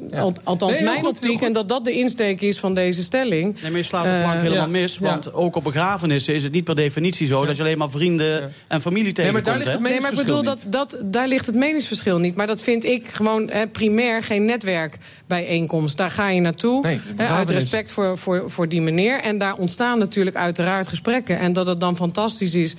althans 0.44 0.80
mijn 0.80 0.96
goed, 0.96 1.08
optiek. 1.08 1.40
En 1.40 1.52
dat 1.52 1.68
dat 1.68 1.84
de 1.84 1.92
insteek 1.92 2.40
is 2.40 2.58
van 2.58 2.74
deze 2.74 3.02
stelling. 3.02 3.54
Nee, 3.60 3.70
maar 3.70 3.80
je 3.80 3.86
slaat 3.86 4.04
de 4.04 4.10
plank 4.10 4.34
uh, 4.34 4.40
helemaal 4.40 4.64
ja. 4.64 4.70
mis. 4.70 4.98
Want 4.98 5.24
ja. 5.24 5.30
ook 5.30 5.56
op 5.56 5.64
begrafenissen 5.64 6.34
is 6.34 6.42
het 6.42 6.52
niet 6.52 6.64
per 6.64 6.74
definitie 6.74 7.26
zo... 7.26 7.46
dat 7.46 7.56
je 7.56 7.62
alleen 7.62 7.78
maar 7.78 7.90
vrienden 7.90 8.52
en 8.68 8.80
familie 8.80 9.12
tegenkomt. 9.12 9.22
Nee, 9.22 9.32
maar 9.32 9.42
daar 9.42 9.58
ligt 9.58 9.72
het 9.72 9.80
nee, 9.80 10.00
maar 10.00 10.10
ik 10.10 10.16
bedoel, 10.16 10.42
dat, 10.42 10.66
dat, 10.68 10.98
daar 11.04 11.28
ligt 11.28 11.46
het 11.46 11.54
meningsverschil 11.54 12.18
niet. 12.18 12.34
Maar 12.34 12.46
dat 12.46 12.62
vind 12.62 12.84
ik 12.84 13.08
gewoon 13.08 13.50
he, 13.50 13.66
primair 13.66 14.22
geen 14.22 14.44
netwerkbijeenkomst. 14.44 15.96
Daar 15.96 16.10
ga 16.10 16.28
je 16.28 16.40
naartoe, 16.40 16.82
nee, 16.82 17.00
uit 17.28 17.50
respect 17.50 17.90
voor, 17.90 18.18
voor, 18.18 18.50
voor 18.50 18.68
die 18.68 18.80
meneer. 18.80 19.20
En 19.20 19.38
daar 19.38 19.54
ontstaan 19.54 19.98
natuurlijk 19.98 20.36
uiteraard 20.36 20.88
gesprekken. 20.88 21.38
En 21.38 21.52
dat 21.52 21.66
het 21.66 21.80
dan 21.80 21.96
fantastisch 21.96 22.54
is 22.54 22.74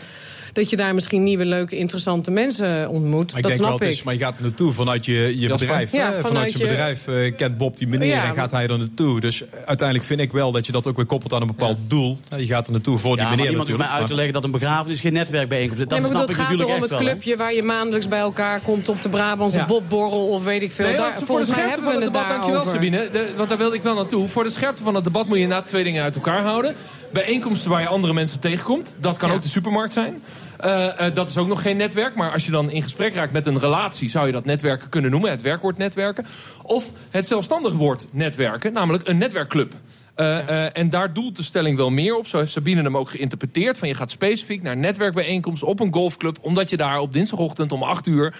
dat 0.54 0.70
je 0.70 0.76
daar 0.76 0.94
misschien 0.94 1.24
nieuwe, 1.24 1.46
leuke, 1.46 1.78
interessante 1.78 2.32
mensen 2.32 2.90
ontmoet. 2.90 3.32
Maar 3.32 3.38
ik 3.38 3.44
dat 3.44 3.52
denk 3.52 3.56
snap 3.56 3.80
wel, 3.80 3.88
ik. 3.88 3.94
Is, 3.94 4.04
maar 4.04 4.14
je 4.14 4.20
gaat 4.20 4.38
er 4.38 4.44
naartoe 4.44 4.74
vanuit 4.74 5.06
je, 5.06 5.40
je 5.40 5.48
bedrijf. 5.48 5.92
Ja, 5.92 6.06
vanuit, 6.06 6.28
vanuit, 6.28 6.52
je, 6.52 6.58
bedrijf 6.58 7.08
uh, 7.08 7.36
kent 7.36 7.58
Bob 7.58 7.78
die 7.78 7.88
meneer 7.88 8.08
ja, 8.08 8.26
en 8.26 8.34
gaat 8.34 8.52
hij 8.52 8.68
er 8.68 8.78
naartoe. 8.78 9.20
Dus 9.20 9.44
uiteindelijk 9.66 10.08
vind 10.08 10.20
ik 10.20 10.32
wel 10.32 10.52
dat 10.52 10.66
je 10.66 10.72
dat 10.72 10.88
ook 10.88 10.96
weer 10.96 11.06
koppelt 11.06 11.34
aan 11.34 11.42
een 11.42 11.48
bepaald 11.48 11.78
ja. 11.78 11.84
doel. 11.88 12.18
Je 12.38 12.46
gaat 12.46 12.66
er 12.66 12.72
naartoe 12.72 12.98
voor 12.98 13.16
die 13.16 13.26
meneer 13.26 13.50
iemand 13.50 13.58
natuurlijk. 13.58 13.90
mij 13.90 13.98
uit 14.00 14.08
te 14.08 14.16
leggen 14.16 14.34
dat 14.34 14.44
een 14.44 14.52
begrafenis 14.52 15.00
geen 15.00 15.14
netwerkbijeenkomst 15.14 15.82
is. 15.82 15.88
Dat 15.88 16.00
nee, 16.00 16.08
snap 16.08 16.30
ik 16.30 16.38
natuurlijk 16.38 16.70
echt 16.70 16.80
wel. 16.80 16.80
Het 16.80 16.92
gaat 16.92 17.00
erom 17.00 17.10
het 17.10 17.20
clubje 17.22 17.38
waar 17.38 17.54
je 17.54 17.64
maandelijks 17.64 18.08
bij 18.08 18.20
elkaar 18.20 18.60
komt 18.60 18.90
op 18.90 19.02
de 19.02 19.10
Brabantse 19.10 19.66
Bobborrel 19.68 20.28
of 20.28 20.44
weet 20.44 20.62
ik 20.62 20.72
veel. 20.72 20.88
Nee, 20.88 20.98
daar, 20.98 21.20
voor 21.26 21.40
de 21.40 21.46
scherpte 21.46 21.82
van 21.82 21.94
het 21.94 22.04
debat, 22.04 22.28
dankjewel 22.28 22.66
Sabine. 22.66 23.10
Want 23.38 23.50
daar 23.50 23.58
wilde 23.58 23.76
ik 23.76 23.84
wel 23.84 23.96
naartoe. 23.96 24.28
Voor 24.28 24.44
de 24.44 24.50
scherpte 24.50 24.84
van 24.84 24.96
het 24.96 25.04
debat 25.04 25.28
moet 25.28 25.36
je 25.36 25.44
inderdaad 25.44 25.68
twee 25.68 25.84
dingen 25.84 26.04
uit 26.04 26.16
elkaar 26.16 26.42
houden. 26.42 26.76
Bijeenkomsten 27.12 27.70
waar 27.70 27.82
je 27.82 27.88
andere 27.88 28.14
mensen 28.14 28.40
tegenkomt. 28.40 28.96
Dat 29.00 29.18
kan 29.18 29.32
ook 29.32 29.42
de 29.42 29.48
supermarkt 29.48 29.94
zijn. 29.94 30.22
Uh, 30.66 30.86
uh, 30.86 31.16
dat 31.16 31.30
is 31.30 31.38
ook 31.38 31.48
nog 31.48 31.62
geen 31.62 31.78
netwerk. 31.78 32.16
Maar 32.16 32.32
als 32.32 32.46
je 32.46 32.52
dan 32.52 32.72
in 32.72 32.84
gesprek 32.84 33.16
raakt 33.16 33.32
met 33.32 33.46
een 33.46 33.60
relatie... 33.60 34.10
zou 34.10 34.26
je 34.26 34.32
dat 34.32 34.46
netwerken 34.46 34.90
kunnen 34.90 35.12
noemen. 35.12 35.30
Het 35.30 35.42
werkwoord 35.42 35.78
netwerken. 35.78 36.26
Of 36.64 36.92
het 37.10 37.28
zelfstandig 37.28 37.74
woord 37.74 38.06
netwerken. 38.12 38.74
Namelijk 38.74 39.08
een 39.08 39.18
netwerkclub. 39.18 39.74
Uh, 40.16 40.26
ja. 40.26 40.72
en 40.72 40.90
daar 40.90 41.14
doelt 41.14 41.36
de 41.36 41.44
stelling 41.44 41.78
wel 41.78 41.90
meer 41.90 42.16
op. 42.16 42.28
Zo 42.28 42.38
heeft 42.38 42.52
Sabine 42.52 42.82
hem 42.82 42.98
ook 42.98 43.10
geïnterpreteerd. 43.10 43.78
Van 43.78 43.88
je 43.88 43.94
gaat 43.94 44.12
specifiek 44.12 44.62
naar 44.62 44.78
netwerkbijeenkomst 44.78 45.64
op 45.64 45.80
een 45.80 45.94
golfclub. 45.94 46.38
Omdat 46.42 46.70
je 46.70 46.78
daar 46.78 47.00
op 47.00 47.14
dinsdagochtend 47.14 47.72
om 47.72 47.84
8 47.84 48.08
uur... 48.08 48.36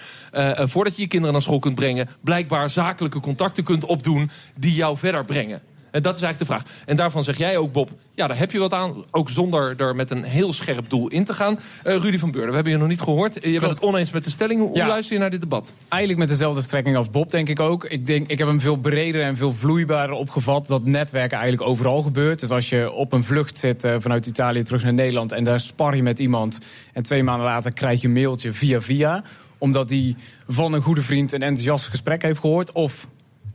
voordat 0.56 0.96
je 0.96 1.02
je 1.02 1.08
kinderen 1.08 1.32
naar 1.32 1.42
school 1.42 1.58
kunt 1.58 1.74
brengen... 1.74 2.08
blijkbaar 2.20 2.70
zakelijke 2.70 3.20
contacten 3.20 3.64
kunt 3.64 3.84
opdoen... 3.84 4.30
die 4.56 4.74
jou 4.74 4.96
verder 4.96 5.24
brengen. 5.24 5.62
En 5.94 6.02
dat 6.02 6.16
is 6.16 6.22
eigenlijk 6.22 6.38
de 6.38 6.44
vraag. 6.44 6.82
En 6.86 6.96
daarvan 6.96 7.24
zeg 7.24 7.38
jij 7.38 7.56
ook, 7.56 7.72
Bob, 7.72 7.90
ja, 8.14 8.26
daar 8.26 8.38
heb 8.38 8.50
je 8.50 8.58
wat 8.58 8.72
aan. 8.72 9.04
Ook 9.10 9.30
zonder 9.30 9.74
er 9.76 9.96
met 9.96 10.10
een 10.10 10.22
heel 10.22 10.52
scherp 10.52 10.90
doel 10.90 11.08
in 11.08 11.24
te 11.24 11.32
gaan. 11.32 11.58
Uh, 11.84 11.96
Rudy 11.96 12.18
van 12.18 12.30
Beurden, 12.30 12.50
we 12.50 12.54
hebben 12.54 12.72
je 12.72 12.78
nog 12.78 12.88
niet 12.88 13.00
gehoord. 13.00 13.34
Je 13.34 13.40
Klopt. 13.40 13.60
bent 13.60 13.72
het 13.72 13.82
oneens 13.82 14.10
met 14.10 14.24
de 14.24 14.30
stelling. 14.30 14.60
Hoe, 14.60 14.76
ja. 14.76 14.86
luister 14.86 15.14
je 15.14 15.20
naar 15.20 15.30
dit 15.30 15.40
debat? 15.40 15.72
Eigenlijk 15.88 16.20
met 16.20 16.28
dezelfde 16.28 16.62
strekking 16.62 16.96
als 16.96 17.10
Bob, 17.10 17.30
denk 17.30 17.48
ik 17.48 17.60
ook. 17.60 17.84
Ik, 17.84 18.06
denk, 18.06 18.30
ik 18.30 18.38
heb 18.38 18.48
hem 18.48 18.60
veel 18.60 18.76
breder 18.76 19.22
en 19.22 19.36
veel 19.36 19.52
vloeibaarder 19.52 20.16
opgevat... 20.16 20.66
dat 20.66 20.84
netwerken 20.84 21.38
eigenlijk 21.38 21.68
overal 21.68 22.02
gebeurt. 22.02 22.40
Dus 22.40 22.50
als 22.50 22.68
je 22.68 22.92
op 22.92 23.12
een 23.12 23.24
vlucht 23.24 23.58
zit 23.58 23.84
uh, 23.84 23.96
vanuit 23.98 24.26
Italië 24.26 24.62
terug 24.62 24.82
naar 24.82 24.94
Nederland... 24.94 25.32
en 25.32 25.44
daar 25.44 25.60
spar 25.60 25.96
je 25.96 26.02
met 26.02 26.18
iemand... 26.18 26.60
en 26.92 27.02
twee 27.02 27.22
maanden 27.22 27.46
later 27.46 27.72
krijg 27.72 28.00
je 28.00 28.06
een 28.06 28.12
mailtje 28.12 28.52
via 28.52 28.80
via 28.80 29.22
omdat 29.58 29.90
hij 29.90 30.16
van 30.48 30.72
een 30.72 30.82
goede 30.82 31.02
vriend 31.02 31.32
een 31.32 31.42
enthousiast 31.42 31.88
gesprek 31.88 32.22
heeft 32.22 32.40
gehoord. 32.40 32.72
Of 32.72 33.06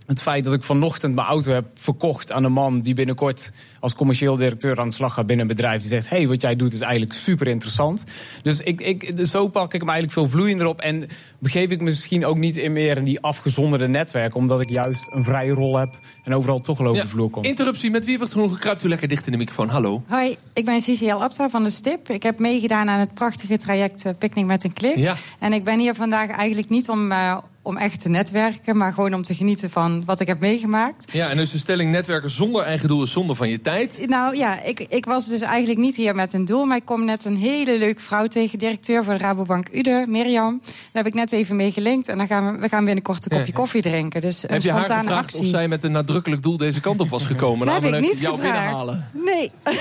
het 0.10 0.22
feit 0.22 0.44
dat 0.44 0.54
ik 0.54 0.64
vanochtend 0.64 1.16
mijn 1.16 1.28
auto 1.28 1.52
heb 1.52 1.66
verkocht 1.74 2.32
aan 2.32 2.44
een 2.44 2.52
man 2.52 2.82
die 2.82 2.94
binnenkort 2.94 3.52
als 3.80 3.96
commercieel 3.96 4.36
directeur 4.36 4.80
aan 4.80 4.88
de 4.88 4.94
slag 4.94 5.14
gaat 5.14 5.26
binnen 5.26 5.50
een 5.50 5.56
bedrijf. 5.56 5.80
Die 5.80 5.90
zegt: 5.90 6.10
hey, 6.10 6.28
wat 6.28 6.42
jij 6.42 6.56
doet 6.56 6.74
is 6.74 6.82
eigenlijk 6.82 7.14
super 7.14 7.48
interessant. 7.48 8.04
Dus 8.42 8.62
ik, 8.62 8.82
ik, 8.82 9.14
zo 9.24 9.48
pak 9.48 9.74
ik 9.74 9.80
hem 9.80 9.90
eigenlijk 9.90 10.20
veel 10.20 10.28
vloeiender 10.28 10.68
op. 10.68 10.82
En 10.82 11.06
begeef 11.40 11.70
ik 11.70 11.78
me 11.78 11.84
misschien 11.84 12.26
ook 12.26 12.38
niet 12.38 12.58
in 12.58 12.74
meer 12.74 12.98
in 12.98 13.04
die 13.04 13.20
afgezonderde 13.22 13.88
netwerken, 13.88 14.40
omdat 14.40 14.62
ik 14.62 14.70
juist 14.70 15.16
een 15.16 15.24
vrije 15.24 15.54
rol 15.54 15.78
heb 15.78 15.90
en 16.24 16.34
overal 16.34 16.60
toch 16.60 16.78
wel 16.78 16.88
over 16.88 17.00
ja, 17.00 17.04
de 17.04 17.10
vloer 17.10 17.30
kom. 17.30 17.44
Interruptie 17.44 17.92
met 17.92 18.06
wie 18.06 18.18
heb 18.18 18.26
ik 18.28 18.32
genoeg? 18.32 18.60
Kruipt 18.60 18.84
u 18.84 18.88
lekker 18.88 19.08
dicht 19.08 19.26
in 19.26 19.32
de 19.32 19.38
microfoon. 19.38 19.70
Hallo. 19.70 20.04
Hoi, 20.08 20.36
ik 20.54 20.66
ben 20.66 20.80
CCL 20.80 21.24
Abta 21.24 21.50
van 21.50 21.64
de 21.64 21.70
STIP. 21.70 22.10
Ik 22.10 22.24
heb 22.24 22.40
meegedaan 22.40 22.90
aan 22.90 23.00
het 23.00 23.14
prachtige 23.14 23.58
traject 23.58 24.06
uh, 24.06 24.12
Picnic 24.20 24.46
met 24.46 24.64
een 24.64 24.74
Klik. 24.74 24.98
Ja. 24.98 25.16
En 25.40 25.54
ik 25.54 25.64
ben 25.64 25.80
hier 25.80 25.96
vandaag 25.96 26.30
eigenlijk 26.30 26.70
niet 26.70 26.90
om. 26.90 27.12
Uh, 27.12 27.38
om 27.62 27.78
echt 27.78 28.02
te 28.02 28.10
netwerken, 28.10 28.78
maar 28.78 28.94
gewoon 28.94 29.14
om 29.14 29.24
te 29.24 29.36
genieten 29.36 29.70
van 29.70 29.99
wat 30.06 30.20
ik 30.20 30.28
heb 30.28 30.40
meegemaakt. 30.40 31.12
Ja, 31.12 31.30
en 31.30 31.38
dus 31.38 31.52
de 31.52 31.58
stelling 31.58 31.92
netwerken 31.92 32.30
zonder 32.30 32.62
eigen 32.64 32.88
doel 32.88 33.04
is 33.04 33.12
zonde 33.12 33.36
van 33.36 33.50
je 33.50 33.62
tijd. 33.62 34.08
Nou 34.08 34.36
ja, 34.38 34.64
ik, 34.64 34.80
ik 34.80 35.06
was 35.06 35.28
dus 35.28 35.42
eigenlijk 35.42 35.80
niet 35.80 35.96
hier 35.96 36.16
met 36.16 36.34
een 36.34 36.46
doel, 36.46 36.66
maar 36.66 36.78
ik 36.78 36.86
kom 36.86 37.06
net 37.06 37.26
een 37.26 37.38
hele 37.38 37.78
leuke 37.78 38.02
vrouw 38.02 38.28
tegen, 38.28 38.60
directeur 38.60 39.04
van 39.04 39.18
de 39.18 39.24
Rabobank 39.24 39.68
Ude, 39.74 40.06
Mirjam. 40.08 40.62
Daar 40.64 41.04
heb 41.04 41.08
ik 41.08 41.14
net 41.14 41.32
even 41.32 41.56
mee 41.56 41.72
gelinkt 41.72 42.08
en 42.08 42.18
dan 42.18 42.28
gaan 42.28 42.54
we, 42.54 42.60
we 42.60 42.70
gaan 42.70 42.86
binnenkort 42.86 43.24
een 43.24 43.30
kopje 43.30 43.46
ja. 43.46 43.54
koffie 43.54 43.82
drinken. 43.82 44.22
Dus 44.22 44.44
een 44.44 44.50
heb 44.50 44.62
je 44.62 44.70
spontane 44.70 44.94
haar 44.94 45.04
gevraagd 45.04 45.24
actie. 45.24 45.40
of 45.40 45.48
zij 45.48 45.68
met 45.68 45.84
een 45.84 45.92
nadrukkelijk 45.92 46.44
doel 46.44 46.58
deze 46.58 46.82
kant 46.82 47.00
op 47.00 47.10
was 47.10 47.26
gekomen? 47.26 47.68
Dat 47.68 47.84
heb 47.84 47.94
ik 47.94 48.00
niet 48.00 48.20
jou 48.20 48.36
gevraagd. 48.36 48.60
binnenhalen. 48.60 49.10
Nee, 49.14 49.52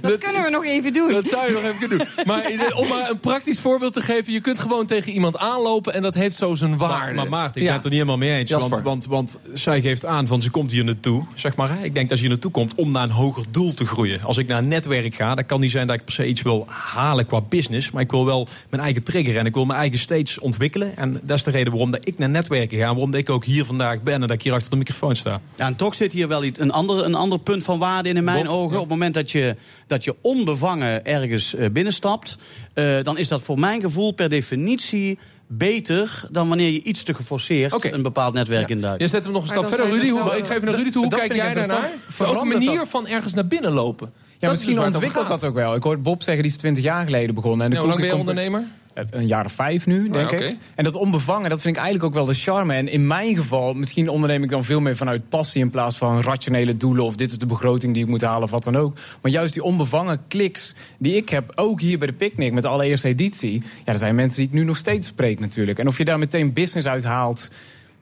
dat, 0.00 0.10
dat, 0.12 0.18
kunnen 0.18 0.42
we 0.42 0.50
nog 0.50 0.64
even 0.64 0.92
doen. 0.92 1.12
Dat 1.12 1.28
zou 1.28 1.46
je 1.46 1.52
nog 1.52 1.62
even 1.62 1.78
kunnen 1.78 1.98
doen. 1.98 2.24
Maar 2.24 2.72
om 2.76 2.88
maar 2.88 3.10
een 3.10 3.18
praktisch 3.20 3.60
voorbeeld 3.60 3.92
te 3.92 4.00
geven, 4.00 4.32
je 4.32 4.40
kunt 4.40 4.58
gewoon 4.58 4.86
tegen 4.86 5.12
iemand 5.12 5.36
aanlopen 5.36 5.94
en 5.94 6.02
dat 6.02 6.14
heeft 6.14 6.36
zo 6.36 6.54
zijn 6.54 6.78
waarde. 6.78 7.04
Maar, 7.04 7.14
maar 7.14 7.28
Maarten, 7.28 7.56
ik 7.60 7.62
Ja. 7.62 7.66
ben 7.66 7.74
het 7.74 7.84
er 7.84 7.90
niet 7.90 8.00
helemaal 8.00 8.28
mee 8.28 8.38
eens. 8.38 8.50
Jasper. 8.50 8.73
Want, 8.82 9.06
want, 9.06 9.06
want 9.06 9.40
zij 9.54 9.80
geeft 9.80 10.06
aan 10.06 10.26
van 10.26 10.42
ze 10.42 10.50
komt 10.50 10.70
hier 10.70 10.84
naartoe. 10.84 11.24
Zeg 11.34 11.56
maar, 11.56 11.84
ik 11.84 11.94
denk 11.94 12.08
dat 12.08 12.18
ze 12.18 12.24
hier 12.24 12.32
naartoe 12.32 12.50
komt 12.50 12.74
om 12.74 12.90
naar 12.90 13.02
een 13.02 13.10
hoger 13.10 13.44
doel 13.50 13.74
te 13.74 13.86
groeien. 13.86 14.22
Als 14.22 14.38
ik 14.38 14.46
naar 14.46 14.58
een 14.58 14.68
netwerk 14.68 15.14
ga, 15.14 15.34
dan 15.34 15.46
kan 15.46 15.60
niet 15.60 15.70
zijn 15.70 15.86
dat 15.86 15.96
ik 15.96 16.04
per 16.04 16.14
se 16.14 16.26
iets 16.26 16.42
wil 16.42 16.64
halen 16.68 17.26
qua 17.26 17.40
business. 17.40 17.90
Maar 17.90 18.02
ik 18.02 18.10
wil 18.10 18.24
wel 18.24 18.48
mijn 18.70 18.82
eigen 18.82 19.02
trigger 19.02 19.36
en 19.36 19.46
ik 19.46 19.54
wil 19.54 19.64
mijn 19.64 19.78
eigen 19.78 19.98
steeds 19.98 20.38
ontwikkelen. 20.38 20.96
En 20.96 21.20
dat 21.22 21.36
is 21.36 21.44
de 21.44 21.50
reden 21.50 21.72
waarom 21.72 21.90
dat 21.90 22.08
ik 22.08 22.18
naar 22.18 22.30
netwerken 22.30 22.78
ga. 22.78 22.84
En 22.84 22.90
waarom 22.90 23.10
dat 23.10 23.20
ik 23.20 23.30
ook 23.30 23.44
hier 23.44 23.64
vandaag 23.64 24.02
ben 24.02 24.14
en 24.14 24.20
dat 24.20 24.30
ik 24.30 24.42
hier 24.42 24.52
achter 24.52 24.70
de 24.70 24.76
microfoon 24.76 25.16
sta. 25.16 25.40
Ja, 25.56 25.66
en 25.66 25.76
toch 25.76 25.94
zit 25.94 26.12
hier 26.12 26.28
wel 26.28 26.44
iets, 26.44 26.58
een, 26.58 26.70
ander, 26.70 27.04
een 27.04 27.14
ander 27.14 27.38
punt 27.38 27.64
van 27.64 27.78
waarde 27.78 28.08
in, 28.08 28.16
in 28.16 28.24
mijn 28.24 28.44
Bob, 28.44 28.54
ogen. 28.54 28.74
Op 28.74 28.80
het 28.80 28.90
moment 28.90 29.14
dat 29.14 29.30
je, 29.30 29.56
dat 29.86 30.04
je 30.04 30.16
onbevangen 30.20 31.04
ergens 31.06 31.54
eh, 31.54 31.70
binnenstapt... 31.70 32.38
eh, 32.74 33.02
dan 33.02 33.18
is 33.18 33.28
dat 33.28 33.42
voor 33.42 33.58
mijn 33.58 33.80
gevoel 33.80 34.12
per 34.12 34.28
definitie 34.28 35.18
beter... 35.46 36.24
dan 36.30 36.48
wanneer 36.48 36.70
je 36.70 36.82
iets 36.82 37.02
te 37.02 37.14
geforceerd 37.14 37.84
een 37.92 38.02
bepaald 38.02 38.34
netwerk 38.34 38.68
Ja. 38.68 38.74
induikt. 38.74 39.00
Je 39.00 39.08
zet 39.08 39.24
hem 39.24 39.32
nog 39.32 39.42
een 39.42 39.48
stap 39.48 39.66
verder. 39.66 39.86
Rudy, 39.86 40.00
dus 40.00 40.10
hoe, 40.10 40.36
ik 40.36 40.46
geef 40.46 40.60
naar 40.62 40.74
Rudy 40.74 40.90
toe. 40.90 41.00
Hoe 41.02 41.10
Dat 41.10 41.20
kijk 41.20 41.34
jij 41.34 41.54
daarnaar? 41.54 41.90
Ook 42.18 42.40
een 42.40 42.48
manier 42.48 42.76
dat? 42.78 42.88
van 42.88 43.06
ergens 43.06 43.34
naar 43.34 43.46
binnen 43.46 43.72
lopen. 43.72 44.12
Ja, 44.14 44.34
Dat 44.40 44.50
misschien 44.50 44.74
dus 44.74 44.84
ontwikkelt 44.84 45.28
dat 45.28 45.44
ook 45.44 45.54
wel. 45.54 45.74
Ik 45.74 45.82
hoorde 45.82 46.02
Bob 46.02 46.22
zeggen, 46.22 46.42
die 46.42 46.52
is 46.52 46.58
20 46.58 46.84
jaar 46.84 47.04
geleden 47.04 47.34
begonnen. 47.34 47.64
En 47.64 47.70
de 47.70 47.76
Ja, 47.76 47.82
hoe 47.82 47.90
lang 47.90 48.00
ben 48.00 48.10
je 48.10 48.14
koekencompet- 48.16 48.44
ondernemer? 48.52 48.83
Een 48.94 49.26
jaar 49.26 49.44
of 49.44 49.52
vijf 49.52 49.86
nu, 49.86 50.08
denk 50.08 50.32
oké. 50.32 50.44
ik. 50.44 50.56
En 50.74 50.84
dat 50.84 50.94
onbevangen, 50.94 51.50
dat 51.50 51.60
vind 51.60 51.76
ik 51.76 51.82
eigenlijk 51.82 52.12
ook 52.12 52.24
wel 52.24 52.34
de 52.34 52.40
charme. 52.40 52.74
En 52.74 52.88
in 52.88 53.06
mijn 53.06 53.36
geval, 53.36 53.74
misschien 53.74 54.08
onderneem 54.08 54.42
ik 54.42 54.50
dan 54.50 54.64
veel 54.64 54.80
meer 54.80 54.96
vanuit 54.96 55.28
passie... 55.28 55.62
in 55.62 55.70
plaats 55.70 55.96
van 55.96 56.22
rationele 56.22 56.76
doelen 56.76 57.04
of 57.04 57.16
dit 57.16 57.30
is 57.30 57.38
de 57.38 57.46
begroting 57.46 57.94
die 57.94 58.02
ik 58.02 58.08
moet 58.08 58.22
halen 58.22 58.42
of 58.42 58.50
wat 58.50 58.64
dan 58.64 58.76
ook. 58.76 58.96
Maar 59.22 59.30
juist 59.30 59.52
die 59.52 59.62
onbevangen 59.62 60.20
kliks 60.28 60.74
die 60.98 61.16
ik 61.16 61.28
heb, 61.28 61.52
ook 61.54 61.80
hier 61.80 61.98
bij 61.98 62.06
de 62.06 62.12
Picnic... 62.12 62.52
met 62.52 62.62
de 62.62 62.68
allereerste 62.68 63.08
editie, 63.08 63.62
ja, 63.84 63.92
er 63.92 63.98
zijn 63.98 64.14
mensen 64.14 64.38
die 64.38 64.48
ik 64.48 64.54
nu 64.54 64.64
nog 64.64 64.76
steeds 64.76 65.08
spreek 65.08 65.40
natuurlijk. 65.40 65.78
En 65.78 65.86
of 65.86 65.98
je 65.98 66.04
daar 66.04 66.18
meteen 66.18 66.52
business 66.52 66.86
uit 66.86 67.04
haalt, 67.04 67.50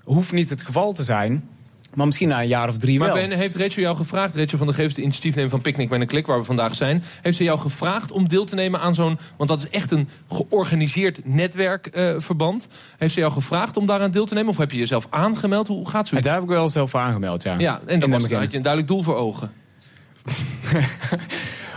hoeft 0.05 0.33
niet 0.33 0.51
het 0.51 0.63
geval 0.63 0.93
te 0.93 1.05
zijn... 1.05 1.49
Maar 1.95 2.07
misschien 2.07 2.29
na 2.29 2.41
een 2.41 2.49
jaar 2.49 2.69
of 2.69 2.77
drie 2.77 2.99
Maar 2.99 3.13
wel. 3.13 3.29
Ben, 3.29 3.39
heeft 3.39 3.57
Rachel 3.57 3.83
jou 3.83 3.97
gevraagd, 3.97 4.37
Rachel 4.37 4.59
van 4.59 4.67
de 4.67 4.73
Geest, 4.73 4.97
de 4.97 5.03
initiatiefnemer 5.03 5.51
van 5.51 5.61
Picnic 5.61 5.89
met 5.89 6.01
een 6.01 6.07
Klik, 6.07 6.27
waar 6.27 6.39
we 6.39 6.45
vandaag 6.45 6.75
zijn, 6.75 7.05
heeft 7.23 7.37
ze 7.37 7.45
jou 7.45 7.59
gevraagd 7.59 8.13
om 8.13 8.29
deel 8.29 8.45
te 8.45 8.55
nemen 8.55 8.81
aan 8.81 8.95
zo'n, 8.95 9.19
want 9.37 9.51
dat 9.51 9.59
is 9.63 9.69
echt 9.69 9.91
een 9.91 10.09
georganiseerd 10.29 11.21
netwerkverband. 11.25 12.69
heeft 12.99 13.15
ze 13.15 13.21
jou 13.21 13.33
gevraagd 13.33 13.77
om 13.77 13.87
daaraan 13.87 14.11
deel 14.11 14.27
te 14.27 14.35
nemen 14.35 14.51
of 14.51 14.57
heb 14.57 14.71
je 14.71 14.79
jezelf 14.79 15.07
aangemeld? 15.11 15.69
Hoe 15.69 15.89
gaat 15.89 16.03
En 16.03 16.07
zoiets? 16.07 16.27
daar 16.27 16.37
heb 16.37 16.45
ik 16.45 16.51
wel 16.51 16.69
zelf 16.69 16.91
voor 16.91 17.01
aangemeld, 17.01 17.43
ja. 17.43 17.59
Ja, 17.59 17.81
en 17.87 18.01
dan 18.01 18.13
had 18.13 18.29
je 18.29 18.37
een 18.37 18.51
duidelijk 18.51 18.87
doel 18.87 19.03
voor 19.03 19.17
ogen. 19.17 19.53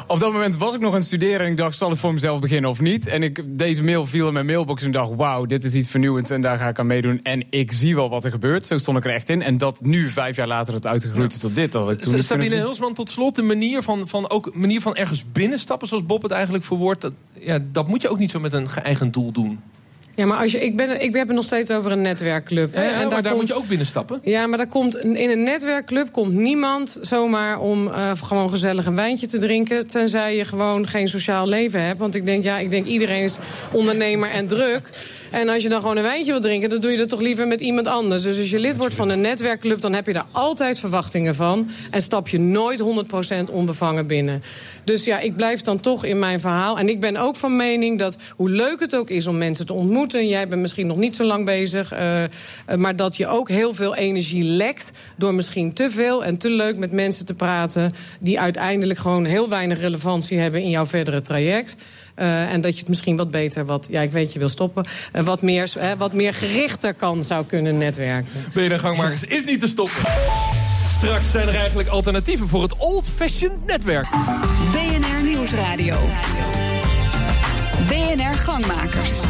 Op 0.07 0.19
dat 0.19 0.31
moment 0.31 0.57
was 0.57 0.75
ik 0.75 0.79
nog 0.79 0.89
aan 0.91 0.97
het 0.97 1.05
studeren 1.05 1.39
en 1.39 1.51
ik 1.51 1.57
dacht, 1.57 1.77
zal 1.77 1.91
ik 1.91 1.97
voor 1.97 2.13
mezelf 2.13 2.39
beginnen 2.39 2.69
of 2.69 2.81
niet? 2.81 3.07
En 3.07 3.24
ik, 3.24 3.43
deze 3.45 3.83
mail 3.83 4.05
viel 4.05 4.27
in 4.27 4.33
mijn 4.33 4.45
mailbox 4.45 4.83
en 4.83 4.91
dacht, 4.91 5.15
wauw, 5.15 5.45
dit 5.45 5.63
is 5.63 5.74
iets 5.74 5.89
vernieuwends 5.89 6.29
en 6.29 6.41
daar 6.41 6.57
ga 6.57 6.67
ik 6.67 6.79
aan 6.79 6.88
meedoen. 6.88 7.19
En 7.24 7.43
ik 7.50 7.71
zie 7.71 7.95
wel 7.95 8.09
wat 8.09 8.25
er 8.25 8.31
gebeurt, 8.31 8.65
zo 8.65 8.77
stond 8.77 8.97
ik 8.97 9.05
er 9.05 9.12
echt 9.12 9.29
in. 9.29 9.41
En 9.41 9.57
dat 9.57 9.81
nu, 9.81 10.09
vijf 10.09 10.35
jaar 10.35 10.47
later, 10.47 10.74
het 10.74 10.88
uitgegroeid 10.88 11.31
is 11.31 11.38
tot 11.38 11.55
dit. 11.55 11.71
Dat 11.71 11.91
ik 11.91 12.00
toen 12.00 12.24
Sabine. 12.24 12.55
Hilsman, 12.55 12.93
tot 12.93 13.09
slot, 13.09 13.35
de 13.35 13.41
manier 13.41 13.81
van, 13.81 14.07
van, 14.07 14.29
ook, 14.29 14.55
manier 14.55 14.81
van 14.81 14.95
ergens 14.95 15.31
binnenstappen, 15.31 15.88
zoals 15.88 16.05
Bob 16.05 16.21
het 16.21 16.31
eigenlijk 16.31 16.63
verwoordt, 16.63 17.01
dat, 17.01 17.13
ja, 17.33 17.59
dat 17.71 17.88
moet 17.88 18.01
je 18.01 18.09
ook 18.09 18.19
niet 18.19 18.31
zo 18.31 18.39
met 18.39 18.53
een 18.53 18.69
geëigend 18.69 19.13
doel 19.13 19.31
doen. 19.31 19.59
Ja, 20.15 20.25
maar 20.25 20.38
als 20.38 20.51
je, 20.51 20.60
ik, 20.60 20.75
ben, 20.75 21.01
ik 21.01 21.15
heb 21.15 21.27
het 21.27 21.36
nog 21.36 21.45
steeds 21.45 21.72
over 21.72 21.91
een 21.91 22.01
netwerkclub. 22.01 22.74
Hè? 22.74 22.84
ja, 22.84 22.89
en 22.89 22.98
maar 22.98 23.10
daar, 23.10 23.22
komt, 23.22 23.36
moet 23.36 23.48
je 23.48 23.53
ook 23.53 23.67
binnenstappen. 23.67 24.19
Ja, 24.24 24.48
maar 24.48 24.57
daar 24.57 24.67
komt, 24.67 24.98
in 24.98 25.29
een 25.29 25.43
netwerkclub 25.43 26.12
komt 26.12 26.34
niemand 26.34 26.98
zomaar 27.01 27.60
om 27.60 27.88
eh, 27.88 28.12
gewoon 28.24 28.50
gezellig 28.50 28.86
een 28.86 28.95
wijntje 28.95 29.27
te 29.27 29.38
drinken. 29.38 29.88
Tenzij 29.88 30.36
je 30.36 30.45
gewoon 30.45 30.88
geen 30.88 31.07
sociaal 31.07 31.48
leven 31.48 31.81
hebt. 31.81 31.98
Want 31.98 32.15
ik 32.15 32.25
denk, 32.25 32.43
ja, 32.43 32.57
ik 32.57 32.69
denk 32.69 32.86
iedereen 32.86 33.24
is 33.24 33.38
ondernemer 33.72 34.29
en 34.29 34.48
druk. 34.48 34.89
En 35.32 35.50
als 35.50 35.63
je 35.63 35.70
dan 35.70 35.82
gewoon 35.82 35.98
een 35.98 36.03
wijntje 36.03 36.32
wil 36.32 36.41
drinken, 36.41 36.70
dan 36.70 36.79
doe 36.79 36.91
je 36.91 36.98
dat 36.98 37.10
toch 37.10 37.22
liever 37.22 37.48
met 37.48 37.62
iemand 37.62 37.88
anders. 37.88 38.24
Dus 38.24 38.38
als 38.38 38.50
je 38.50 38.60
lid 38.60 38.77
wordt 38.77 38.94
van 38.94 39.10
een 39.10 39.22
netwerkclub, 39.22 39.82
dan 39.82 39.94
heb 39.94 40.05
je 40.05 40.13
daar 40.13 40.25
altijd 40.32 40.79
verwachtingen 40.79 41.36
van. 41.36 41.70
En 41.91 42.01
stap 42.01 42.27
je 42.27 42.39
nooit 42.39 42.84
100% 43.48 43.51
onbevangen 43.51 44.08
binnen. 44.08 44.44
Dus 44.84 45.03
ja, 45.03 45.20
ik 45.20 45.36
blijf 45.36 45.62
dan 45.62 45.79
toch 45.79 46.05
in 46.05 46.20
mijn 46.20 46.39
verhaal. 46.39 46.79
En 46.79 46.89
ik 46.89 47.00
ben 47.00 47.17
ook 47.17 47.36
van 47.36 47.55
mening 47.55 48.00
dat 48.00 48.17
hoe 48.36 48.50
leuk 48.50 48.79
het 48.79 48.96
ook 48.96 49.10
is 49.10 49.27
om 49.27 49.38
mensen 49.38 49.65
te 49.65 49.74
ontmoeten. 49.74 50.27
Jij 50.27 50.48
bent 50.48 50.62
misschien 50.62 50.88
nog 50.88 50.98
niet 50.98 51.15
zo 51.15 51.24
lang 51.24 51.46
bezig. 51.46 51.91
eh, 51.91 52.24
eh, 52.24 52.29
maar 52.75 52.96
dat 52.96 53.17
je 53.17 53.27
ook 53.27 53.50
heel 53.50 53.74
veel 53.74 53.96
energie 53.96 54.44
lekt. 54.44 54.91
Door 55.15 55.34
misschien 55.34 55.74
te 55.74 55.89
veel 55.89 56.24
en 56.24 56.38
te 56.38 56.50
leuk 56.50 56.77
met 56.77 56.91
mensen 56.91 57.25
te 57.25 57.34
praten. 57.34 57.91
Die 58.20 58.39
uiteindelijk 58.39 59.00
gewoon 59.00 59.25
heel 59.25 59.50
weinig 59.50 59.79
relevantie 59.79 60.39
hebben 60.39 60.62
in 60.62 60.70
jouw 60.70 60.86
verdere 60.86 61.22
traject. 61.22 61.75
Eh, 62.15 62.53
en 62.53 62.62
dat 62.62 62.74
je 62.74 62.79
het 62.79 62.89
misschien 62.89 63.17
wat 63.17 63.31
beter, 63.31 63.65
wat, 63.65 63.88
ja, 63.89 64.01
ik 64.01 64.12
weet 64.12 64.34
je 64.34 64.39
wil 64.39 64.50
stoppen, 64.50 64.86
eh, 65.12 65.24
wat, 65.24 65.41
meer, 65.41 65.74
eh, 65.77 65.91
wat 65.98 66.13
meer 66.13 66.34
gerichter 66.34 66.93
kan 66.93 67.24
zou 67.24 67.45
kunnen 67.45 67.77
netwerken. 67.77 68.31
BNR 68.53 68.79
Gangmakers 68.79 69.24
is 69.24 69.43
niet 69.43 69.60
te 69.60 69.67
stoppen. 69.67 70.03
Straks 70.89 71.31
zijn 71.31 71.48
er 71.48 71.55
eigenlijk 71.55 71.89
alternatieven 71.89 72.48
voor 72.48 72.62
het 72.62 72.77
old-fashioned 72.77 73.65
netwerk. 73.65 74.07
BNR 74.72 75.24
Nieuwsradio. 75.24 75.95
BNR 77.88 78.34
Gangmakers. 78.34 79.25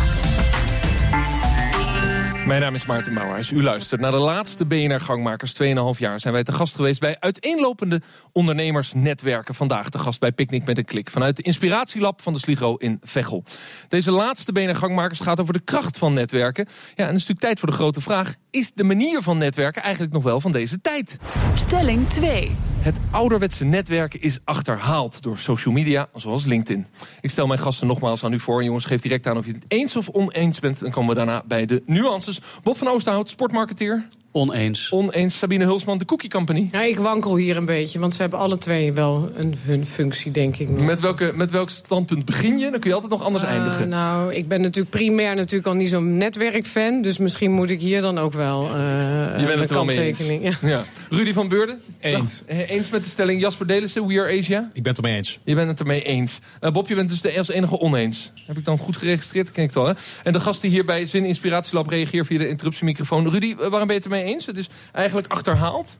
Mijn 2.45 2.61
naam 2.61 2.75
is 2.75 2.85
Maarten 2.85 3.13
Bouwhuis. 3.13 3.51
U 3.51 3.63
luistert 3.63 4.01
naar 4.01 4.11
de 4.11 4.17
laatste 4.17 4.65
BNR 4.65 4.99
Gangmakers. 4.99 5.53
2,5 5.63 5.67
jaar 5.97 6.19
zijn 6.19 6.33
wij 6.33 6.43
te 6.43 6.51
gast 6.51 6.75
geweest 6.75 6.99
bij 6.99 7.15
uiteenlopende 7.19 8.01
ondernemersnetwerken. 8.31 9.55
Vandaag 9.55 9.89
te 9.89 9.99
gast 9.99 10.19
bij 10.19 10.31
Picnic 10.31 10.65
met 10.65 10.77
een 10.77 10.85
Klik. 10.85 11.09
Vanuit 11.09 11.37
de 11.37 11.43
Inspiratielab 11.43 12.21
van 12.21 12.33
de 12.33 12.39
Sligo 12.39 12.75
in 12.75 12.99
Veghel. 13.03 13.43
Deze 13.87 14.11
laatste 14.11 14.51
BNR 14.51 14.75
Gangmakers 14.75 15.19
gaat 15.19 15.39
over 15.39 15.53
de 15.53 15.59
kracht 15.59 15.97
van 15.97 16.13
netwerken. 16.13 16.65
Ja, 16.67 16.73
en 16.95 17.05
het 17.05 17.15
is 17.15 17.27
natuurlijk 17.27 17.39
tijd 17.39 17.59
voor 17.59 17.69
de 17.69 17.75
grote 17.75 18.01
vraag. 18.01 18.35
Is 18.55 18.71
de 18.73 18.83
manier 18.83 19.21
van 19.21 19.37
netwerken 19.37 19.81
eigenlijk 19.81 20.13
nog 20.13 20.23
wel 20.23 20.39
van 20.41 20.51
deze 20.51 20.81
tijd? 20.81 21.17
Stelling 21.55 22.09
2. 22.09 22.51
Het 22.79 22.97
ouderwetse 23.11 23.65
netwerken 23.65 24.21
is 24.21 24.39
achterhaald 24.43 25.21
door 25.21 25.37
social 25.37 25.73
media, 25.73 26.07
zoals 26.13 26.45
LinkedIn. 26.45 26.87
Ik 27.21 27.29
stel 27.29 27.47
mijn 27.47 27.59
gasten 27.59 27.87
nogmaals 27.87 28.23
aan 28.23 28.33
u 28.33 28.39
voor. 28.39 28.63
Jongens, 28.63 28.85
geef 28.85 29.01
direct 29.01 29.27
aan 29.27 29.37
of 29.37 29.45
je 29.45 29.51
het 29.51 29.65
eens 29.67 29.95
of 29.95 30.09
oneens 30.09 30.59
bent. 30.59 30.79
Dan 30.79 30.91
komen 30.91 31.09
we 31.09 31.15
daarna 31.15 31.43
bij 31.47 31.65
de 31.65 31.81
nuances. 31.85 32.41
Bob 32.63 32.77
van 32.77 32.87
Oosterhout, 32.87 33.29
sportmarketeer. 33.29 34.07
Oneens. 34.45 34.89
Oneens 34.91 35.37
Sabine 35.37 35.63
Hulsman, 35.63 35.97
de 35.97 36.05
Cookie 36.05 36.29
Company. 36.29 36.69
Ja, 36.71 36.81
ik 36.83 36.97
wankel 36.99 37.35
hier 37.35 37.57
een 37.57 37.65
beetje, 37.65 37.99
want 37.99 38.13
ze 38.13 38.21
hebben 38.21 38.39
alle 38.39 38.57
twee 38.57 38.93
wel 38.93 39.31
een, 39.35 39.55
hun 39.65 39.85
functie, 39.85 40.31
denk 40.31 40.57
ik. 40.57 40.69
nog. 40.69 40.81
Met, 40.81 40.99
welke, 40.99 41.31
met 41.35 41.51
welk 41.51 41.69
standpunt 41.69 42.25
begin 42.25 42.57
je? 42.59 42.71
Dan 42.71 42.79
kun 42.79 42.89
je 42.89 42.95
altijd 42.95 43.11
nog 43.11 43.23
anders 43.23 43.43
Eh, 43.43 43.49
eindigen. 43.49 43.89
nou, 43.89 44.33
ik 44.33 44.47
ben 44.47 44.61
natuurlijk 44.61 44.89
primair 44.89 45.35
natuurlijk 45.35 45.67
al 45.67 45.73
niet 45.73 45.89
zo'n 45.89 46.17
netwerkfan. 46.17 47.01
Dus 47.01 47.17
misschien 47.17 47.51
moet 47.51 47.69
ik 47.69 47.79
hier 47.79 48.01
dan 48.01 48.17
ook 48.17 48.33
wel 48.33 48.65
eh 48.65 48.71
je 48.71 49.45
bent 49.45 49.49
een 49.49 49.59
het 49.59 49.69
er 49.69 49.75
wel 49.75 49.85
mee 49.85 49.97
eens. 49.99 50.17
kanttekening. 50.17 50.57
Ja. 50.61 50.67
Ja. 50.69 50.83
Rudy 51.09 51.33
van 51.33 51.47
Beurden? 51.47 51.81
Eens. 51.99 52.43
Dag. 52.47 52.57
Eh, 52.57 52.69
Eens 52.69 52.89
met 52.89 53.03
de 53.03 53.09
stelling 53.09 53.41
Jasper 53.41 53.67
Delissen, 53.67 54.07
We 54.07 54.19
Are 54.21 54.37
Asia? 54.39 54.69
Ik 54.73 54.83
ben 54.83 54.93
het 54.93 54.97
ermee 55.03 55.15
eens. 55.17 55.39
Je 55.43 55.55
bent 55.55 55.69
het 55.69 55.79
ermee 55.79 56.03
eens. 56.03 56.39
Eh, 56.59 56.71
Bob, 56.71 56.87
je 56.87 56.95
bent 56.95 57.09
dus 57.09 57.21
de 57.21 57.37
als 57.37 57.49
enige 57.49 57.79
oneens. 57.79 58.31
Heb 58.47 58.57
ik 58.57 58.65
dan 58.65 58.77
goed 58.77 58.97
geregistreerd? 58.97 59.45
Dat 59.45 59.55
ken 59.55 59.63
ik 59.63 59.69
het 59.69 59.77
al, 59.79 59.87
hè? 59.87 59.93
En 60.23 60.33
de 60.33 60.39
gast 60.39 60.61
die 60.61 60.69
hier 60.71 60.85
bij 60.85 61.05
Zin 61.05 61.25
Inspiratielab 61.25 61.89
reageert 61.89 62.27
via 62.27 62.37
de 62.37 62.47
interruptiemicrofoon. 62.47 63.29
Rudy, 63.29 63.55
waarom 63.55 63.71
ben 63.71 63.87
je 63.87 63.93
het 63.93 64.03
ermee 64.03 64.23
eens? 64.25 64.45
Het 64.45 64.57
is 64.57 64.69
eigenlijk 64.91 65.27
achterhaald. 65.27 65.97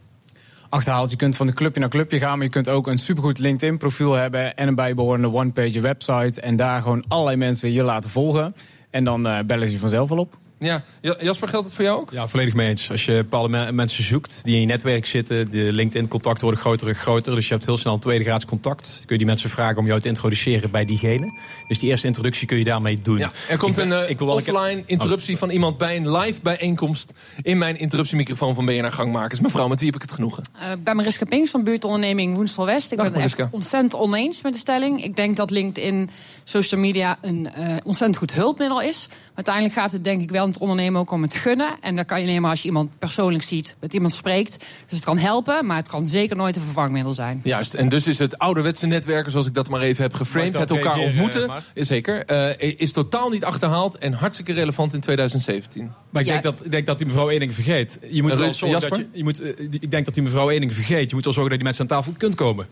achterhaalt. 0.70 1.12
Je 1.12 1.18
kunt 1.18 1.36
van 1.36 1.48
de 1.48 1.54
clubje 1.54 1.80
naar 1.80 1.90
clubje 1.90 2.20
gaan, 2.20 2.38
maar 2.38 2.46
je 2.46 2.52
kunt 2.52 2.70
ook 2.70 2.88
een 2.88 2.98
supergoed 2.98 3.40
LinkedIn-profiel 3.40 4.14
hebben 4.14 4.56
en 4.56 4.68
een 4.68 4.76
bijbehorende 4.76 5.34
one-page 5.34 5.80
website. 5.80 6.42
En 6.42 6.56
daar 6.56 6.82
gewoon 6.82 7.04
allerlei 7.08 7.38
mensen 7.38 7.72
je 7.72 7.84
laten 7.84 8.10
volgen. 8.10 8.56
En 8.90 9.04
dan 9.04 9.28
eh, 9.28 9.40
bellen 9.46 9.68
ze 9.68 9.74
je 9.74 9.80
vanzelf 9.80 10.10
wel 10.10 10.18
op. 10.18 10.38
Ja, 10.66 10.84
Ja, 11.02 11.16
Jasper, 11.22 11.48
geldt 11.48 11.66
het 11.66 11.76
voor 11.76 11.84
jou 11.86 12.00
ook? 12.00 12.12
Ja, 12.12 12.28
volledig 12.28 12.54
mee 12.54 12.70
eens. 12.70 12.92
Als 12.92 13.06
je 13.06 13.14
bepaalde 13.14 13.50
me- 13.50 13.72
mensen 13.72 14.04
zoekt 14.04 14.40
die 14.44 14.54
in 14.56 14.60
je 14.62 14.66
netwerk 14.68 15.06
zitten, 15.06 15.52
de 15.52 15.74
LinkedIn-contacten 15.74 16.44
worden 16.44 16.62
groter 16.62 16.88
en 16.88 16.96
groter. 16.96 17.36
Dus 17.36 17.48
je 17.48 17.54
hebt 17.54 17.66
heel 17.66 17.78
snel 17.78 17.94
een 17.94 18.00
tweede 18.00 18.24
graads 18.24 18.46
contact. 18.46 18.88
Kun 18.96 19.06
je 19.08 19.18
die 19.18 19.26
mensen 19.26 19.50
vragen 19.50 19.78
om 19.78 19.86
jou 19.86 20.00
te 20.00 20.08
introduceren 20.08 20.72
bij 20.72 20.86
diegene. 20.86 21.44
Dus 21.68 21.80
die 21.80 21.90
eerste 21.90 22.08
introductie 22.08 22.48
kun 22.48 22.58
je 22.58 22.64
daarmee 22.64 22.98
doen. 23.02 23.18
Ja, 23.18 23.32
er 23.50 23.58
komt 23.58 23.78
Ik 23.78 23.84
een 23.84 23.94
eh, 23.94 24.10
ik 24.10 24.20
wil 24.20 24.28
offline 24.28 24.84
interruptie 24.86 25.38
van 25.38 25.50
iemand 25.50 25.78
bij 25.78 25.96
een 25.96 26.12
live 26.12 26.42
bijeenkomst 26.42 27.14
in 27.42 27.58
mijn 27.58 27.80
interruptiemicrofoon 27.80 28.56
van 28.56 28.66
BNR 28.66 28.92
Gangmakers. 28.92 29.40
Mevrouw, 29.40 29.68
met 29.68 29.78
wie 29.80 29.88
heb 29.88 29.96
ik 29.96 30.02
het 30.02 30.12
genoegen? 30.12 30.44
Eh, 30.60 30.72
Ik 30.72 30.84
ben 30.84 30.96
Mariska 30.96 31.26
Pinks 31.26 31.50
van 31.52 31.64
buurtonderneming 31.64 32.36
Woensel 32.36 32.66
West. 32.66 32.92
Ik 32.92 32.98
Dag, 32.98 33.06
ben 33.12 33.16
het 33.16 33.24
echt 33.30 33.38
Mariska. 33.38 33.58
ontzettend 33.58 33.96
oneens 33.96 34.42
met 34.42 34.54
de 34.54 34.60
stelling. 34.60 35.04
Ik 35.04 35.16
denk 35.16 35.36
dat 35.36 35.52
LinkedIn, 35.52 36.10
social 36.44 36.82
media, 36.82 37.18
een 37.22 37.50
eh, 37.54 37.76
ontzettend 37.84 38.18
goed 38.18 38.34
hulpmiddel 38.34 38.82
is. 38.82 39.08
Maar 39.10 39.46
uiteindelijk 39.46 39.76
gaat 39.76 39.92
het 39.92 40.04
denk 40.04 40.22
ik 40.22 40.30
wel 40.30 40.46
het 40.56 40.64
ondernemen 40.64 41.00
ook 41.02 41.12
om 41.12 41.22
het 41.22 41.36
gunnen. 41.36 41.70
En 41.82 41.96
dat 41.96 42.06
kan 42.06 42.20
je 42.22 42.26
nemen 42.28 42.50
als 42.50 42.60
je 42.62 42.68
iemand 42.68 42.90
persoonlijk 43.00 43.44
ziet, 43.44 43.76
met 43.80 43.94
iemand 43.94 44.14
spreekt. 44.14 44.58
Dus 44.60 44.96
het 44.96 45.04
kan 45.04 45.18
helpen, 45.18 45.66
maar 45.66 45.78
het 45.78 45.90
kan 45.90 46.08
zeker 46.08 46.36
nooit 46.36 46.56
een 46.56 46.62
vervangmiddel 46.62 47.14
zijn. 47.14 47.42
Juist, 47.44 47.74
en 47.74 47.90
dus 47.90 48.08
is 48.08 48.20
het 48.20 48.38
ouderwetse 48.38 48.88
netwerken, 48.88 49.32
zoals 49.32 49.48
ik 49.48 49.54
dat 49.54 49.70
maar 49.70 49.82
even 49.82 50.04
heb 50.04 50.14
geframed, 50.14 50.54
het 50.58 50.70
elkaar 50.70 50.98
ontmoeten, 51.00 51.52
is 51.74 51.88
zeker, 51.88 52.26
eh, 52.26 52.74
is 52.80 52.92
totaal 52.92 53.30
niet 53.30 53.44
achterhaald 53.44 53.98
en 53.98 54.14
hartstikke 54.14 54.54
relevant 54.54 54.94
in 54.94 55.00
2017. 55.00 55.92
Maar 56.10 56.22
ik 56.22 56.28
Ja. 56.28 56.34
denk, 56.34 56.44
dat, 56.44 56.66
ik 56.66 56.72
denk 56.72 56.86
dat 56.86 56.98
die 56.98 57.08
mevrouw 57.08 57.30
één 57.30 57.40
ding 57.40 57.54
vergeet. 57.54 58.00
Je 58.10 58.22
moet 58.22 58.32
Eh, 58.32 58.38
wel 58.38 58.54
zorgen 58.54 58.90
dat 58.90 58.98
je, 58.98 59.08
je 59.14 59.24
moet, 59.24 59.42
eh, 59.42 59.50
Ik 59.70 59.92
denk 59.92 60.06
dat 60.06 60.14
die 60.14 60.24
mevrouw 60.24 60.50
één 60.50 60.60
ding 60.60 60.74
vergeet. 60.74 61.10
Je 61.10 61.16
moet 61.16 61.24
wel 61.24 61.34
zorgen 61.34 61.50
dat 61.52 61.60
die 61.60 61.64
mensen 61.64 61.82
aan 61.90 61.98
tafel 61.98 62.14
kunt 62.18 62.36
komen. 62.36 62.68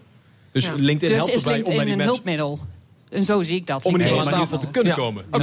Dus 0.52 0.66
Ja. 0.66 0.74
LinkedIn 0.78 1.10
Dus 1.10 1.18
helpt 1.18 1.34
is 1.34 1.44
erbij 1.44 1.58
om 1.58 1.64
bij 1.64 1.74
LinkedIn 1.76 1.84
die 1.86 1.92
een 1.92 1.98
mensen... 1.98 2.14
hulpmiddel? 2.14 2.60
En 3.14 3.26
zo 3.26 3.44
zie 3.44 3.56
ik 3.56 3.68
dat. 3.68 3.84
Om 3.86 3.94
in 3.96 4.02
ieder 4.02 4.18
geval 4.18 4.34
aan 4.34 4.40
tafel 4.40 4.58
te 4.58 4.68
kunnen 4.68 4.92
Ja. 4.92 4.98
komen. 4.98 5.24
Oké. 5.32 5.38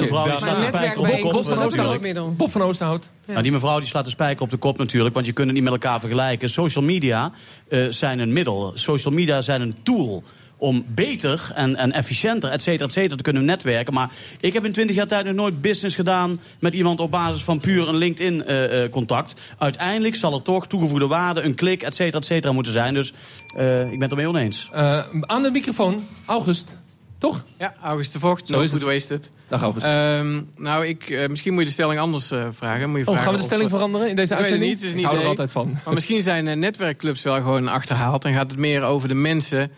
Kop 1.20 1.40
is 1.40 1.50
ook 1.58 1.76
een. 1.76 2.36
Bob 2.36 2.50
van 2.50 2.62
Oosterhout. 2.62 3.08
Nou, 3.26 3.42
die 3.42 3.52
mevrouw 3.52 3.78
die 3.78 3.88
slaat 3.88 4.04
de 4.04 4.10
spijker 4.10 4.42
op 4.42 4.50
de 4.50 4.56
kop 4.56 4.78
natuurlijk, 4.78 5.14
want 5.14 5.26
je 5.26 5.32
kunt 5.32 5.46
het 5.46 5.54
niet 5.54 5.64
met 5.64 5.72
elkaar 5.72 6.00
vergelijken. 6.00 6.50
Social 6.50 6.84
media 6.84 7.32
eh, 7.68 7.86
zijn 7.90 8.18
een 8.18 8.32
middel. 8.32 8.72
Social 8.74 9.14
media 9.14 9.40
zijn 9.40 9.60
een 9.60 9.76
tool 9.82 10.22
om 10.56 10.84
beter 10.88 11.50
en, 11.54 11.76
en 11.76 11.92
efficiënter, 11.92 12.50
et 12.50 12.62
cetera, 12.62 12.84
et 12.86 12.92
cetera, 12.92 13.16
te 13.16 13.22
kunnen 13.22 13.44
netwerken. 13.44 13.94
Maar 13.94 14.10
ik 14.40 14.52
heb 14.52 14.64
in 14.64 14.72
20 14.72 14.96
jaar 14.96 15.06
tijd 15.06 15.24
nog 15.24 15.34
nooit 15.34 15.60
business 15.60 15.96
gedaan 15.96 16.40
met 16.58 16.74
iemand 16.74 17.00
op 17.00 17.10
basis 17.10 17.42
van 17.42 17.60
puur 17.60 17.88
een 17.88 17.96
LinkedIn-contact. 17.96 19.34
Uiteindelijk 19.58 20.14
zal 20.14 20.34
er 20.34 20.42
toch 20.42 20.66
toegevoegde 20.66 21.06
waarde, 21.06 21.40
een 21.42 21.54
klik, 21.54 21.82
et 21.82 21.94
cetera, 21.94 22.18
et 22.18 22.24
cetera 22.24 22.52
moeten 22.52 22.72
zijn. 22.72 22.94
Dus 22.94 23.12
eh, 23.56 23.80
ik 23.80 23.90
ben 23.90 24.00
het 24.00 24.10
ermee 24.10 24.28
oneens. 24.28 24.68
Eh, 24.72 25.02
aan 25.20 25.42
de 25.42 25.50
microfoon, 25.50 26.06
August. 26.26 26.76
Toch? 27.20 27.44
Ja, 27.58 27.74
August 27.82 28.12
de 28.12 28.18
Vocht, 28.18 28.46
Zo 28.48 28.56
no 28.56 28.62
is 28.62 28.72
het. 28.72 28.82
wasted. 28.82 29.30
Dag 29.48 29.62
August. 29.62 29.86
Ehm, 29.86 30.40
nou, 30.56 30.86
ik, 30.86 31.08
eh, 31.08 31.28
misschien 31.28 31.52
moet 31.52 31.62
je 31.62 31.66
de 31.68 31.72
stelling 31.74 32.00
anders 32.00 32.30
eh, 32.30 32.46
vragen. 32.50 32.88
Moet 32.90 32.98
je 32.98 33.06
oh, 33.06 33.12
vragen 33.12 33.22
gaan 33.22 33.30
we 33.32 33.36
de 33.36 33.42
of- 33.42 33.44
stelling 33.50 33.70
veranderen 33.70 34.08
in 34.08 34.16
deze 34.16 34.32
Ik 34.34 34.38
weet 34.38 34.48
het 34.50 34.52
uitzending? 34.52 34.70
niet, 34.70 34.80
het 34.80 34.88
is 34.88 34.92
een 34.92 34.98
Ik 34.98 35.04
hou 35.04 35.18
er 35.20 35.26
altijd 35.28 35.52
van. 35.52 35.76
Maar 35.84 35.94
misschien 35.94 36.22
zijn 36.22 36.48
eh, 36.48 36.56
netwerkclubs 36.56 37.22
wel 37.22 37.34
gewoon 37.34 37.68
achterhaald. 37.68 38.24
En 38.24 38.32
gaat 38.34 38.50
het 38.50 38.60
meer 38.60 38.82
over 38.82 39.08
de 39.08 39.14
mensen 39.14 39.70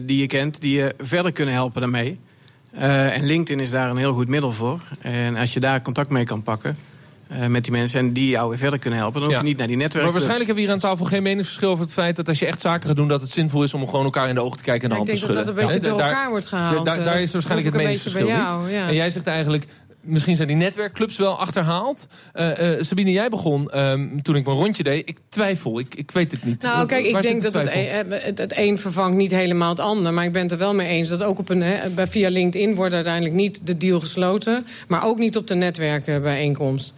die 0.00 0.18
je 0.18 0.26
kent, 0.26 0.60
die 0.60 0.76
je 0.78 0.94
verder 0.98 1.32
kunnen 1.32 1.54
helpen 1.54 1.80
daarmee. 1.80 2.18
En 2.72 3.24
LinkedIn 3.26 3.62
is 3.64 3.70
daar 3.70 3.90
een 3.90 3.96
heel 3.96 4.12
goed 4.12 4.28
middel 4.28 4.50
voor. 4.52 4.80
En 5.00 5.36
als 5.36 5.52
je 5.52 5.60
daar 5.60 5.82
contact 5.82 6.10
mee 6.10 6.24
kan 6.24 6.42
pakken 6.42 6.76
eh, 7.28 7.46
met 7.46 7.62
die 7.64 7.72
mensen 7.72 8.00
en 8.00 8.12
die 8.12 8.28
jou 8.30 8.48
weer 8.48 8.58
verder 8.58 8.78
kunnen 8.78 8.98
helpen, 8.98 9.20
dan 9.20 9.28
hoef 9.30 9.38
je 9.38 9.44
Ja. 9.44 9.48
niet 9.48 9.58
naar 9.58 9.66
die 9.66 9.76
Maar 9.76 9.84
netwerkclubs. 9.84 10.26
waarschijnlijk 10.26 10.46
hebben 10.46 10.54
we 10.76 10.80
hier 10.80 10.90
aan 10.90 10.96
tafel 10.96 11.06
geen 11.16 11.22
meningsverschil 11.22 11.70
over 11.70 11.84
het 11.84 11.92
feit 11.92 12.16
dat 12.16 12.28
als 12.28 12.38
je 12.38 12.46
echt 12.46 12.60
zaken 12.60 12.86
gaat 12.88 12.96
doen, 12.96 13.08
dat 13.08 13.20
het 13.22 13.30
zinvol 13.30 13.62
is 13.62 13.74
om 13.74 13.86
gewoon 13.88 14.04
elkaar 14.04 14.28
in 14.28 14.34
de 14.34 14.40
ogen 14.40 14.56
te 14.56 14.62
kijken 14.62 14.82
en 14.90 14.96
de 14.96 15.02
Ik 15.02 15.08
hand 15.10 15.20
te 15.20 15.26
denk 15.26 15.26
dat 15.26 15.44
schudden. 15.44 15.54
dat 15.54 15.64
een 15.64 15.80
beetje 15.80 15.90
Ja, 15.90 15.96
door 15.98 16.08
elkaar 16.10 16.30
wordt 16.30 16.46
gehaald. 16.46 16.84
Daar, 16.84 16.98
eh, 17.06 17.20
is 17.20 17.32
waarschijnlijk 17.32 17.66
het 17.66 17.74
ik 17.76 17.80
meningsverschil 17.82 18.26
jou, 18.26 18.70
ja. 18.70 18.88
En 18.88 18.94
jij 18.94 19.10
zegt 19.10 19.26
eigenlijk, 19.26 19.66
misschien 20.04 20.36
zijn 20.36 20.48
die 20.48 20.56
netwerkclubs 20.56 21.16
wel 21.16 21.38
achterhaald. 21.38 22.06
Eh, 22.32 22.72
eh, 22.72 22.82
Sabine, 22.82 23.10
jij 23.10 23.28
begon 23.28 23.70
ehm, 23.70 24.18
toen 24.18 24.36
ik 24.36 24.44
mijn 24.44 24.56
rondje 24.56 24.82
deed. 24.82 25.08
Ik 25.08 25.18
twijfel, 25.28 25.78
ik, 25.78 25.94
ik 25.94 26.10
weet 26.10 26.30
het 26.30 26.44
niet. 26.44 26.62
Nou, 26.62 26.86
kijk, 26.86 27.04
ik 27.04 27.22
denk 27.22 27.42
dat 27.42 27.52
het, 27.54 27.72
een- 27.74 28.10
het, 28.20 28.38
het 28.38 28.56
een 28.56 28.78
vervangt 28.78 29.16
niet 29.16 29.30
helemaal 29.30 29.68
het 29.68 29.80
ander. 29.80 30.12
Maar 30.12 30.24
ik 30.24 30.32
ben 30.32 30.42
het 30.42 30.52
er 30.52 30.58
wel 30.58 30.74
mee 30.74 30.88
eens 30.88 31.08
dat 31.08 31.22
ook 31.22 31.38
op 31.38 31.48
een, 31.48 31.64
bij, 31.94 32.06
via 32.06 32.28
LinkedIn 32.28 32.74
wordt 32.74 32.94
uiteindelijk 32.94 33.34
niet 33.34 33.66
de 33.66 33.76
deal 33.76 34.00
gesloten. 34.00 34.66
Maar 34.88 35.04
ook 35.04 35.18
niet 35.18 35.36
op 35.36 35.46
de 35.46 35.54
netwerkenbijeenkomst. 35.54 36.94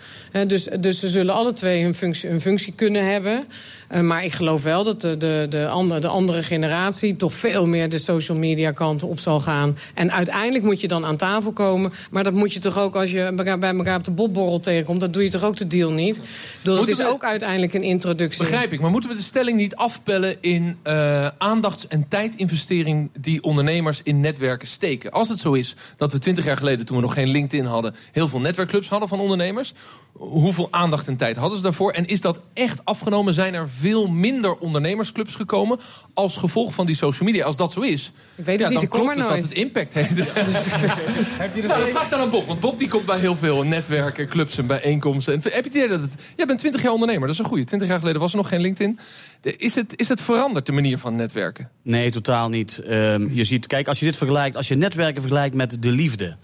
Dus, 0.47 0.65
dus 0.81 1.01
ze 1.01 1.09
zullen 1.09 1.35
alle 1.35 1.53
twee 1.53 1.83
hun 1.83 1.95
functie, 1.95 2.29
hun 2.31 2.41
functie 2.41 2.73
kunnen 2.77 3.07
hebben. 3.13 3.45
Eh, 3.89 4.01
maar 4.01 4.25
ik 4.25 4.33
geloof 4.33 4.63
wel 4.63 4.85
dat 4.85 5.01
de, 5.01 5.17
de, 5.17 5.47
de, 5.51 5.69
andere, 5.69 6.01
de 6.01 6.09
andere 6.09 6.43
generatie 6.43 7.17
toch 7.17 7.33
veel 7.35 7.67
meer 7.67 7.89
de 7.89 7.99
social 7.99 8.39
media 8.39 8.71
kant 8.71 9.03
op 9.03 9.19
zal 9.19 9.41
gaan. 9.41 9.77
En 9.95 10.13
uiteindelijk 10.13 10.65
moet 10.65 10.81
je 10.81 10.89
dan 10.89 11.05
aan 11.05 11.17
tafel 11.17 11.53
komen. 11.53 11.93
Maar 12.11 12.25
dat 12.25 12.33
moet 12.33 12.53
je 12.53 12.61
toch 12.61 12.79
ook 12.79 12.97
als 12.97 13.11
je 13.11 13.33
bij 13.37 13.47
elkaar 13.47 13.97
op 13.99 14.05
de 14.05 14.11
bobborrel 14.11 14.61
tegenkomt. 14.61 15.01
Dat 15.01 15.13
doe 15.13 15.23
je 15.23 15.31
toch 15.31 15.43
ook 15.45 15.57
de 15.57 15.67
deal 15.67 15.91
niet? 15.91 16.21
Bedoel, 16.63 16.79
het 16.81 16.89
is 16.89 16.97
we- 16.97 17.07
ook 17.09 17.25
uiteindelijk 17.25 17.75
een 17.75 17.83
introductie. 17.83 18.43
Begrijp 18.43 18.73
ik, 18.73 18.81
maar 18.81 18.91
moeten 18.91 19.11
we 19.11 19.17
de 19.17 19.23
stelling 19.23 19.57
niet 19.57 19.77
afpellen 19.77 20.37
in 20.41 20.77
eh, 20.83 21.27
aandachts- 21.39 21.89
en 21.89 22.09
tijdinvestering 22.09 23.11
die 23.21 23.43
ondernemers 23.43 24.01
in 24.03 24.21
netwerken 24.21 24.69
steken? 24.69 25.11
Als 25.11 25.29
het 25.29 25.39
zo 25.39 25.53
is 25.53 25.77
dat 25.97 26.13
we 26.13 26.19
twintig 26.19 26.45
jaar 26.45 26.57
geleden, 26.57 26.87
toen 26.87 26.97
we 26.97 27.03
nog 27.03 27.15
geen 27.15 27.29
LinkedIn 27.29 27.65
hadden, 27.67 27.95
heel 28.13 28.29
veel 28.29 28.41
netwerkclubs 28.41 28.89
hadden 28.89 29.09
van 29.09 29.21
ondernemers, 29.21 29.73
hoeveel 30.13 30.69
aandacht 30.71 31.09
en 31.09 31.17
tijd 31.17 31.37
hadden 31.37 31.57
ze 31.57 31.63
daarvoor? 31.63 31.91
En 31.93 32.07
is 32.07 32.21
dat 32.21 32.41
echt 32.53 32.81
afgenomen? 32.85 33.35
Zijn 33.35 33.55
er 33.55 33.69
veel 33.79 34.07
minder 34.07 34.57
ondernemersclubs 34.57 35.35
gekomen 35.35 35.79
als 36.15 36.37
gevolg 36.37 36.75
van 36.75 36.87
die 36.87 36.97
social 36.97 37.29
media? 37.29 37.45
Als 37.45 37.57
dat 37.57 37.73
zo 37.73 37.81
is, 37.81 38.13
Ik 38.35 38.45
weet 38.45 38.47
het 38.47 38.61
ja, 38.61 38.65
niet, 38.69 38.75
dan 38.75 38.83
ik 38.83 38.89
kom 38.89 39.01
klopt 39.01 39.17
er 39.17 39.23
het 39.23 39.33
dat 39.33 39.43
het 39.43 39.53
impact 39.53 39.93
heeft. 39.93 40.11
Heb 41.43 41.55
je 41.55 41.63
dat 41.63 41.71
Nou, 41.71 41.91
vraag 41.91 42.09
dan 42.09 42.21
aan 42.21 42.31
Bob, 42.31 42.47
want 42.47 42.61
Bob 42.61 42.79
die 42.79 42.89
komt 42.89 43.07
bij 43.07 43.19
heel 43.19 43.37
veel 43.37 43.63
netwerken, 43.63 44.29
clubs 44.29 44.59
en 44.59 44.67
bijeenkomsten. 44.67 45.35
En 45.35 45.41
heb 45.43 45.53
je 45.53 45.59
het 45.59 45.67
idee 45.67 45.89
dat 45.89 46.01
het... 46.01 46.15
Jij 46.37 46.47
bent 46.47 46.59
20 46.59 46.83
jaar 46.83 46.93
ondernemer, 46.93 47.27
dat 47.27 47.37
is 47.37 47.39
een 47.39 47.49
goeie. 47.49 47.65
20 47.65 47.89
jaar 47.89 47.99
geleden 47.99 48.21
was 48.21 48.31
er 48.31 48.37
nog 48.37 48.49
geen 48.49 48.61
LinkedIn. 48.61 48.99
Is 49.43 49.75
het, 49.75 49.93
is 49.97 50.09
het 50.09 50.21
veranderd, 50.21 50.67
de 50.67 50.73
manier 50.73 50.99
van 50.99 51.17
netwerken? 51.17 51.71
Nee, 51.83 52.11
totaal 52.11 52.49
niet. 52.49 52.79
Ehm, 52.79 53.29
je 53.31 53.45
ziet, 53.45 53.67
kijk, 53.67 53.89
als 53.89 53.99
je 53.99 54.05
dit 54.05 54.17
vergelijkt, 54.17 54.57
als 54.57 54.69
je 54.69 54.75
netwerken 54.75 55.21
vergelijkt 55.21 55.55
met 55.55 55.83
de 55.83 55.91
liefde. 55.91 56.37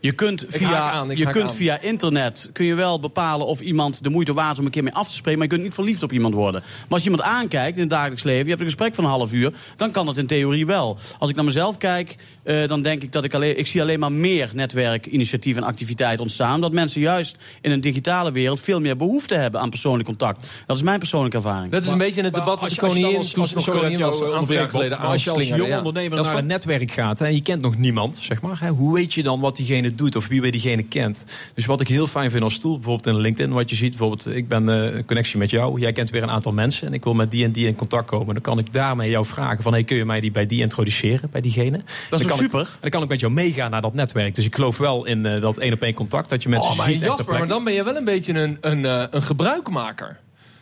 Je 0.00 0.12
kunt, 0.12 0.44
via, 0.48 0.90
aan, 0.90 1.08
je 1.16 1.26
kunt 1.26 1.48
aan. 1.50 1.54
via 1.54 1.80
internet 1.80 2.50
kun 2.52 2.64
je 2.66 2.74
wel 2.74 3.00
bepalen 3.00 3.46
of 3.46 3.60
iemand 3.60 4.02
de 4.02 4.08
moeite 4.10 4.32
waard 4.32 4.52
is 4.52 4.58
om 4.58 4.64
een 4.64 4.70
keer 4.70 4.82
mee 4.82 4.92
af 4.94 5.08
te 5.08 5.14
spreken. 5.14 5.38
Maar 5.38 5.48
je 5.48 5.52
kunt 5.54 5.64
niet 5.66 5.74
verliefd 5.74 6.02
op 6.02 6.12
iemand 6.12 6.34
worden. 6.34 6.60
Maar 6.60 6.86
als 6.88 7.02
je 7.04 7.10
iemand 7.10 7.28
aankijkt 7.28 7.74
in 7.76 7.80
het 7.82 7.90
dagelijks 7.90 8.22
leven, 8.22 8.42
je 8.44 8.48
hebt 8.48 8.60
een 8.60 8.66
gesprek 8.66 8.94
van 8.94 9.04
een 9.04 9.10
half 9.10 9.32
uur, 9.32 9.52
dan 9.76 9.90
kan 9.90 10.06
dat 10.06 10.16
in 10.16 10.26
theorie 10.26 10.66
wel. 10.66 10.98
Als 11.18 11.30
ik 11.30 11.36
naar 11.36 11.44
mezelf 11.44 11.76
kijk, 11.76 12.16
eh, 12.42 12.68
dan 12.68 12.82
denk 12.82 13.02
ik 13.02 13.12
dat 13.12 13.24
ik 13.24 13.34
alleen, 13.34 13.58
ik 13.58 13.66
zie 13.66 13.80
alleen 13.82 13.98
maar 13.98 14.12
meer 14.12 14.50
netwerkinitiatieven 14.54 15.62
en 15.62 15.68
activiteiten 15.68 16.20
ontstaan. 16.22 16.60
Dat 16.60 16.72
mensen 16.72 17.00
juist 17.00 17.36
in 17.60 17.70
een 17.70 17.80
digitale 17.80 18.32
wereld 18.32 18.60
veel 18.60 18.80
meer 18.80 18.96
behoefte 18.96 19.34
hebben 19.34 19.60
aan 19.60 19.70
persoonlijk 19.70 20.04
contact. 20.08 20.46
Dat 20.66 20.76
is 20.76 20.82
mijn 20.82 20.98
persoonlijke 20.98 21.36
ervaring. 21.36 21.72
Dat 21.72 21.82
is 21.82 21.88
een 21.88 21.98
beetje 21.98 22.22
het 22.22 22.34
debat 22.34 22.60
wat 22.60 22.68
de 22.68 22.74
je- 22.74 22.80
als 22.80 22.94
je 22.94 23.00
dan 23.02 23.10
koningin, 23.10 23.16
als- 23.18 23.32
toen 23.32 23.46
nog 23.54 23.64
koningin 23.64 24.00
was, 24.00 24.18
jou, 24.18 24.30
een 24.30 24.36
aantal 24.36 24.54
jaar 24.54 24.62
onderbreek, 24.64 24.70
geleden 24.70 24.98
als 24.98 25.24
je 25.24 25.30
als 25.30 25.46
jong 25.46 25.76
ondernemer 25.76 26.22
naar 26.22 26.36
een 26.38 26.46
netwerk 26.46 26.90
gaat 26.90 27.20
en 27.20 27.34
je 27.34 27.42
kent 27.42 27.62
nog 27.62 27.76
niemand, 27.78 28.18
zeg 28.22 28.40
maar, 28.42 28.60
hè, 28.60 28.68
hoe 28.68 28.94
weet 28.94 29.14
je 29.14 29.22
dan 29.22 29.40
wat 29.40 29.56
diegene 29.56 29.87
doet 29.94 30.16
of 30.16 30.26
wie 30.26 30.40
bij 30.40 30.50
diegene 30.50 30.82
kent? 30.82 31.24
Dus 31.54 31.66
wat 31.66 31.80
ik 31.80 31.88
heel 31.88 32.06
fijn 32.06 32.30
vind 32.30 32.42
als 32.42 32.58
tool, 32.58 32.74
bijvoorbeeld 32.74 33.16
in 33.16 33.20
LinkedIn, 33.20 33.54
wat 33.54 33.70
je 33.70 33.76
ziet, 33.76 33.88
bijvoorbeeld, 33.90 34.26
ik 34.26 34.48
ben 34.48 34.68
eh, 34.68 34.96
een 34.96 35.04
connectie 35.04 35.38
met 35.38 35.50
jou, 35.50 35.80
jij 35.80 35.92
kent 35.92 36.10
weer 36.10 36.22
een 36.22 36.30
aantal 36.30 36.52
mensen 36.52 36.86
en 36.86 36.92
ik 36.92 37.04
wil 37.04 37.14
met 37.14 37.30
die 37.30 37.44
en 37.44 37.52
die 37.52 37.66
in 37.66 37.74
contact 37.74 38.06
komen. 38.06 38.34
Dan 38.34 38.42
kan 38.42 38.58
ik 38.58 38.72
daarmee 38.72 39.10
jou 39.10 39.26
vragen 39.26 39.62
van, 39.62 39.72
hey, 39.72 39.84
kun 39.84 39.96
je 39.96 40.04
mij 40.04 40.20
die 40.20 40.30
bij 40.30 40.46
die 40.46 40.60
introduceren, 40.60 41.30
bij 41.30 41.40
diegene? 41.40 41.76
Dat 41.76 41.86
is 41.86 42.08
Dan 42.08 42.18
toch 42.18 42.28
kan 42.28 42.38
super? 42.38 42.60
Ik, 42.60 42.66
en 42.66 42.78
dan 42.80 42.90
kan 42.90 43.02
ik 43.02 43.08
met 43.08 43.20
jou 43.20 43.32
meegaan 43.32 43.70
naar 43.70 43.82
dat 43.82 43.94
netwerk. 43.94 44.34
Dus 44.34 44.44
ik 44.44 44.54
geloof 44.54 44.76
wel 44.76 45.06
in 45.06 45.26
eh, 45.26 45.40
dat 45.40 45.56
één 45.56 45.72
op 45.72 45.82
één 45.82 45.94
contact, 45.94 46.30
dat 46.30 46.42
je 46.42 46.48
mensen 46.48 46.70
Oh, 46.70 46.76
maar 46.76 46.86
ziet 46.86 47.00
Jasper, 47.00 47.38
maar 47.38 47.48
dan 47.48 47.64
ben 47.64 47.72
je 47.72 47.84
wel 47.84 47.96
een 47.96 48.04
beetje 48.04 48.32
een, 48.32 48.58
een, 48.60 48.84
eh, 48.84 49.04
een 49.10 49.22
gebruikmaker. 49.22 50.18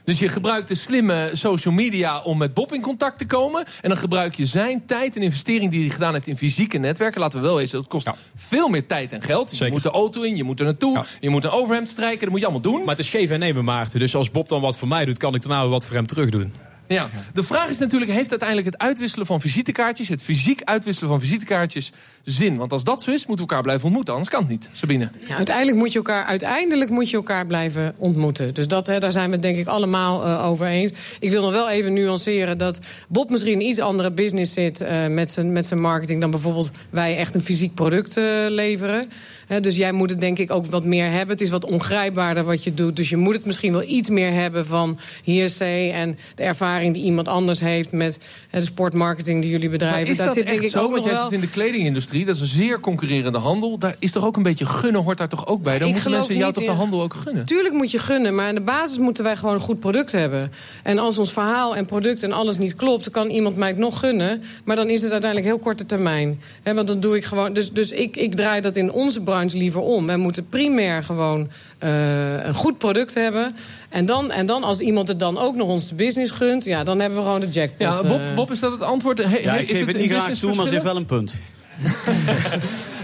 Dus 0.07 0.19
je 0.19 0.29
gebruikt 0.29 0.69
de 0.69 0.75
slimme 0.75 1.31
social 1.33 1.75
media 1.75 2.21
om 2.23 2.39
met 2.39 2.55
Bob 2.55 2.73
in 2.73 2.81
contact 2.81 3.19
te 3.19 3.27
komen. 3.27 3.65
En 3.81 3.89
dan 3.89 3.99
gebruik 3.99 4.35
je 4.35 4.47
zijn 4.47 4.85
tijd 4.87 5.17
en 5.17 5.23
investering 5.23 5.71
die 5.71 5.81
hij 5.81 5.89
gedaan 5.91 6.13
heeft 6.13 6.27
in 6.27 6.37
fysieke 6.37 6.79
netwerken. 6.79 7.21
Laten 7.21 7.41
we 7.41 7.47
wel 7.47 7.61
eens, 7.61 7.71
dat 7.71 7.87
kost 7.87 8.07
Ja. 8.07 8.15
veel 8.35 8.69
meer 8.69 8.87
tijd 8.87 9.13
en 9.13 9.23
geld. 9.23 9.59
Je 9.59 9.71
moet 9.71 9.83
de 9.83 9.91
auto 9.91 10.23
in, 10.23 10.37
je 10.37 10.45
moet 10.45 10.59
er 10.61 10.65
naartoe, 10.65 10.93
Ja. 10.95 11.05
je 11.21 11.31
moet 11.31 11.45
een 11.45 11.51
overhemd 11.51 11.89
strijken. 11.89 12.21
Dat 12.21 12.29
moet 12.31 12.41
je 12.41 12.45
allemaal 12.47 12.73
doen. 12.73 12.79
Maar 12.81 12.97
het 12.97 12.99
is 13.05 13.09
geven 13.11 13.35
en 13.35 13.41
nemen, 13.41 13.65
Maarten. 13.65 14.01
Dus 14.01 14.15
als 14.15 14.31
Bob 14.31 14.49
dan 14.49 14.61
wat 14.61 14.77
voor 14.77 14.89
mij 14.89 15.05
doet, 15.05 15.19
kan 15.19 15.35
ik 15.35 15.43
daarna 15.43 15.61
weer 15.61 15.71
wat 15.71 15.85
voor 15.87 15.95
hem 15.97 16.07
terug 16.07 16.31
doen. 16.31 16.53
Ja. 16.89 17.09
De 17.35 17.43
vraag 17.43 17.71
is 17.71 17.79
natuurlijk, 17.79 18.11
heeft 18.11 18.31
uiteindelijk 18.31 18.69
het 18.69 18.79
uitwisselen 18.79 19.27
van 19.27 19.41
visitekaartjes... 19.41 20.09
het 20.09 20.23
fysiek 20.23 20.63
uitwisselen 20.63 21.11
van 21.11 21.21
visitekaartjes 21.21 21.93
zin? 22.25 22.57
Want 22.57 22.73
als 22.73 22.85
dat 22.85 23.03
zo 23.03 23.11
is, 23.11 23.27
moeten 23.27 23.45
we 23.45 23.51
elkaar 23.51 23.63
blijven 23.63 23.85
ontmoeten. 23.85 24.15
Anders 24.15 24.33
kan 24.33 24.41
het 24.41 24.51
niet. 24.51 24.69
Sabine. 24.73 25.11
Ja, 25.29 25.37
uiteindelijk, 25.37 25.77
moet 25.77 25.93
je 25.93 25.99
elkaar, 25.99 26.25
uiteindelijk 26.25 26.91
moet 26.91 27.11
je 27.11 27.17
elkaar 27.17 27.47
blijven 27.47 27.95
ontmoeten. 27.97 28.55
Dus 28.55 28.69
dat, 28.69 28.87
hè, 28.87 28.99
daar 28.99 29.13
zijn 29.13 29.27
we 29.27 29.33
het 29.33 29.43
denk 29.43 29.59
ik 29.59 29.67
allemaal 29.67 30.25
eh, 30.25 30.47
over 30.47 30.67
eens. 30.67 30.93
Ik 31.21 31.31
wil 31.31 31.43
nog 31.43 31.53
wel 31.53 31.71
even 31.71 31.93
nuanceren 31.93 32.59
dat 32.59 32.81
Bob 33.09 33.31
misschien 33.31 33.55
een 33.55 33.67
iets 33.67 33.79
andere 33.81 34.11
business 34.11 34.53
zit... 34.53 34.81
eh, 34.81 35.07
met, 35.07 35.31
zijn, 35.31 35.53
met 35.53 35.67
zijn 35.67 35.81
marketing 35.81 36.21
dan 36.21 36.31
bijvoorbeeld 36.31 36.71
wij 36.91 37.17
echt 37.17 37.35
een 37.35 37.41
fysiek 37.41 37.75
product 37.75 38.17
eh, 38.17 38.25
leveren. 38.49 39.09
Hè, 39.47 39.61
dus 39.61 39.77
jij 39.77 39.93
moet 39.93 40.11
het 40.11 40.21
denk 40.21 40.39
ik 40.39 40.51
ook 40.51 40.67
wat 40.67 40.85
meer 40.85 41.11
hebben. 41.11 41.29
Het 41.29 41.41
is 41.41 41.51
wat 41.51 41.65
ongrijpbaarder 41.65 42.45
wat 42.45 42.65
je 42.65 42.75
doet. 42.75 42.97
Dus 42.97 43.09
je 43.09 43.17
moet 43.17 43.35
het 43.35 43.45
misschien 43.45 43.73
wel 43.73 43.83
iets 43.83 44.09
meer 44.09 44.33
hebben 44.33 44.67
van 44.67 44.99
hearsay... 45.25 45.93
en 45.93 46.19
de 46.35 46.43
ervaring 46.43 46.76
die 46.85 47.03
iemand 47.03 47.29
anders 47.29 47.61
heeft 47.61 47.93
met 47.93 48.19
de 48.51 48.61
sportmarketing 48.61 49.43
die 49.43 49.51
jullie 49.51 49.69
bedrijven. 49.69 50.17
Daar 50.17 50.27
dat 50.27 50.35
zit 50.35 50.45
echt 50.45 50.53
denk 50.55 50.67
ik 50.67 50.73
zo? 50.73 50.83
ook 50.83 50.91
Want 50.91 51.05
jij 51.05 51.13
wel... 51.13 51.23
zit 51.23 51.33
in 51.33 51.41
de 51.41 51.49
kledingindustrie, 51.49 52.25
dat 52.25 52.35
is 52.35 52.41
een 52.41 52.47
zeer 52.47 52.81
concurrerende 52.81 53.39
handel. 53.39 53.79
Daar 53.79 53.97
is 53.99 54.13
toch 54.13 54.27
ook 54.27 54.37
een 54.37 54.43
beetje 54.43 54.67
gunnen, 54.67 55.03
hoort 55.03 55.19
daar 55.19 55.29
toch 55.29 55.47
ook 55.47 55.63
bij? 55.63 55.79
Dan 55.79 55.89
Ik 55.89 55.95
moeten 55.95 56.11
mensen 56.11 56.37
jou 56.37 56.53
toch 56.53 56.65
de 56.65 56.71
handel 56.71 57.03
ook 57.03 57.15
gunnen? 57.15 57.45
Tuurlijk 57.45 57.75
moet 57.75 57.91
je 57.91 57.99
gunnen, 57.99 58.35
maar 58.35 58.49
in 58.49 58.55
de 58.55 58.61
basis 58.61 58.99
moeten 58.99 59.25
wij 59.25 59.37
gewoon 59.37 59.55
een 59.55 59.61
goed 59.61 59.81
product 59.81 60.13
hebben. 60.13 60.53
En 60.83 60.99
als 60.99 61.19
ons 61.19 61.33
verhaal 61.33 61.77
en 61.77 61.87
product 61.87 62.23
en 62.23 62.33
alles 62.33 62.59
niet 62.59 62.75
klopt, 62.75 63.05
dan 63.05 63.13
kan 63.13 63.31
iemand 63.31 63.57
mij 63.57 63.69
het 63.69 63.79
nog 63.79 63.99
gunnen. 63.99 64.43
Maar 64.65 64.77
dan 64.77 64.89
is 64.89 65.03
het 65.03 65.13
uiteindelijk 65.13 65.51
heel 65.51 65.59
korte 65.59 65.87
termijn. 65.87 66.41
Want 66.63 66.87
dan 66.87 67.01
doe 67.01 67.17
ik 67.17 67.25
gewoon. 67.25 67.53
Dus, 67.53 67.73
dus 67.73 67.93
ik, 67.93 68.17
ik 68.17 68.35
draai 68.35 68.61
dat 68.61 68.77
in 68.77 68.93
onze 68.93 69.23
branche 69.23 69.59
liever 69.59 69.81
om. 69.81 70.07
Wij 70.07 70.17
moeten 70.17 70.49
primair 70.49 71.03
gewoon 71.03 71.49
eh, 71.79 72.45
een 72.45 72.55
goed 72.55 72.79
product 72.79 73.15
hebben. 73.15 73.57
En 73.89 74.07
dan, 74.07 74.31
en 74.31 74.47
dan, 74.47 74.63
als 74.63 74.81
iemand 74.81 75.09
het 75.09 75.21
dan 75.21 75.39
ook 75.39 75.57
nog 75.57 75.69
ons 75.69 75.89
de 75.89 75.95
business 75.95 76.33
gunt, 76.33 76.65
ja, 76.65 76.85
dan 76.85 77.01
hebben 77.01 77.19
we 77.19 77.25
gewoon 77.25 77.41
de 77.41 77.49
jackpot. 77.49 77.79
Ja, 77.79 78.03
Bob, 78.03 78.21
eh. 78.21 78.35
Bob, 78.35 78.51
is 78.51 78.61
dat 78.61 78.73
het 78.73 78.83
antwoord? 78.83 79.25
He- 79.25 79.39
Ja, 79.39 79.53
he- 79.53 79.59
ik 79.59 79.69
is 79.69 79.79
geef 79.79 79.87
het 79.87 79.97
niet 79.97 80.11
graag 80.11 80.39
toe, 80.39 80.55
maar 80.55 80.67
ze 80.67 80.73
heeft 80.73 80.85
wel 80.85 80.97
een 80.97 81.07
punt. 81.07 81.35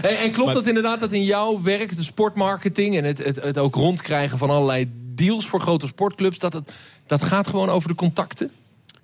Hey, 0.01 0.17
en 0.17 0.31
klopt 0.31 0.53
dat 0.53 0.67
inderdaad 0.67 0.99
dat 0.99 1.11
in 1.11 1.23
jouw 1.23 1.61
werk, 1.61 1.95
de 1.95 2.03
sportmarketing... 2.03 2.97
en 2.97 3.03
het, 3.03 3.17
het, 3.17 3.35
het 3.35 3.57
ook 3.57 3.75
rondkrijgen 3.75 4.37
van 4.37 4.49
allerlei 4.49 4.91
deals 5.15 5.45
voor 5.47 5.59
grote 5.59 5.87
sportclubs... 5.87 6.39
dat, 6.39 6.53
het, 6.53 6.71
dat 7.05 7.23
gaat 7.23 7.47
gewoon 7.47 7.69
over 7.69 7.89
de 7.89 7.95
contacten? 7.95 8.51